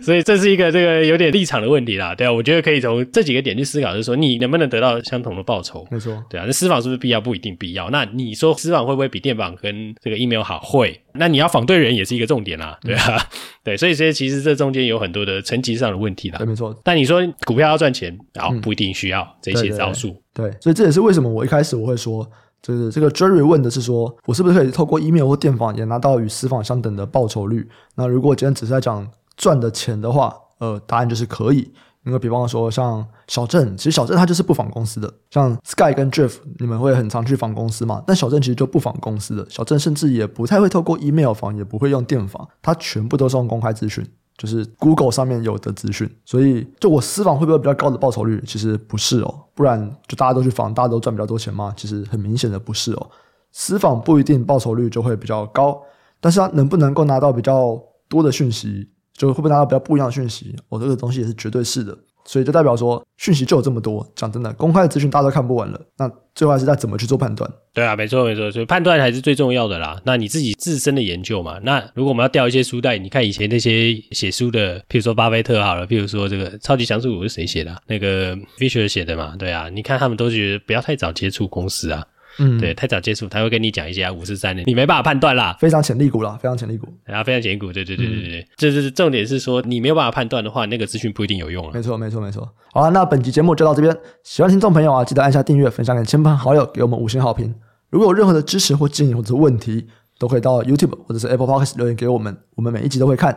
[0.03, 2.15] 所以这是一个这个有点立场的问题啦。
[2.15, 5.87] 对啊，我觉得可以从这几个点去思考，就是说你能不能得到相同的报酬？
[5.91, 7.21] 没错，对啊，那私访是不是必要？
[7.27, 7.91] 不一定必要。
[7.91, 10.61] 那你说私访会不会比电访跟这个 email 好？
[10.61, 11.01] 会。
[11.15, 13.21] 那你要访对人也是一个重点啦，对啊，嗯、
[13.65, 16.39] 对，所以这些其实这中间有很多的层级上的问题啦。
[16.39, 16.79] 对，没错。
[16.85, 20.23] 但你说股票要赚钱，然后不一定需要这些招数。
[20.37, 22.29] 对，所以这也是为什么我一开始我会说，
[22.61, 27.67] 就是这个 Jerry 问的是说，我是不是可以透过 email 或电访也拿到与私访相等的报酬率？
[27.95, 31.73] 那如果今天只是在讲赚的钱的话，呃，答案就是可以。
[32.05, 35.13] 因为比方说像小郑，其实小郑他就是不访公司的。
[35.31, 38.01] 像 Sky 跟 Jeff，你们会很常去访公司嘛？
[38.07, 39.45] 但小郑其实就不访公司的。
[39.51, 44.07] 小郑甚至也不太会透过 email 访，也不会用电访，他全部都是用公开咨询。
[44.37, 48.43] 就是 Google 上面有的资讯，所以就我私访会不会比较高的报酬率？
[48.47, 51.73] 其实不是哦，不然就大家都去访，大家都赚比较多钱嘛？
[51.77, 53.11] 其实很明显的不是哦。
[53.53, 55.81] 私访不一定报酬率就会比较高，
[56.21, 60.55] 但是它能不能够拿到比较多的讯息，就会不会拿到比较不一样的讯息？
[60.69, 61.97] 我、哦、这个东西也是绝对是的。
[62.27, 64.07] 所以就代表说，讯息就有这么多。
[64.15, 65.81] 讲真的，公开的资讯大家都看不完了。
[65.97, 67.51] 那最后还是在怎么去做判断？
[67.73, 70.01] 对啊，没错没错，所以判断还是最重要的啦。
[70.05, 71.59] 那你自己自身的研究嘛。
[71.63, 77.75] 那如果我们要调一些书袋，你看以前那些写书的，譬如说巴菲特好了，譬如说这个超级强势股是谁写的？
[77.87, 79.35] 那个 Fisher 写的嘛。
[79.39, 82.05] 对啊，你看他们都觉得不要太早接触公司啊。
[82.39, 91.73] 嗯，对，太早接触，他会跟你讲一些五十三年，你没办法判断啦，非常潜力股啦，非常潜力股，然后非常潜力股，对对对对对，这就是重点是说，你没有办法判断的话，那个资讯不一定有用了。
[91.73, 92.49] 没错，没错，没错。
[92.73, 97.55] 好了，那本期节目就到这边，喜欢听众朋友啊，记得按下订阅，分享给亲朋好友，给我们五星好评。
[97.91, 99.87] 如果有任何的支持或建议或者问题，
[100.19, 103.37] 都可以到 YouTube 或者是 Apple Podcast 留言给我们，我们每一集都会看。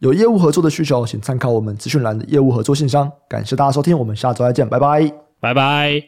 [0.00, 3.10] 有业务合作的需求，请参考我们资讯栏的业务合作信箱。
[3.28, 6.02] 感谢大家收听，我们下周再见，拜拜，拜拜。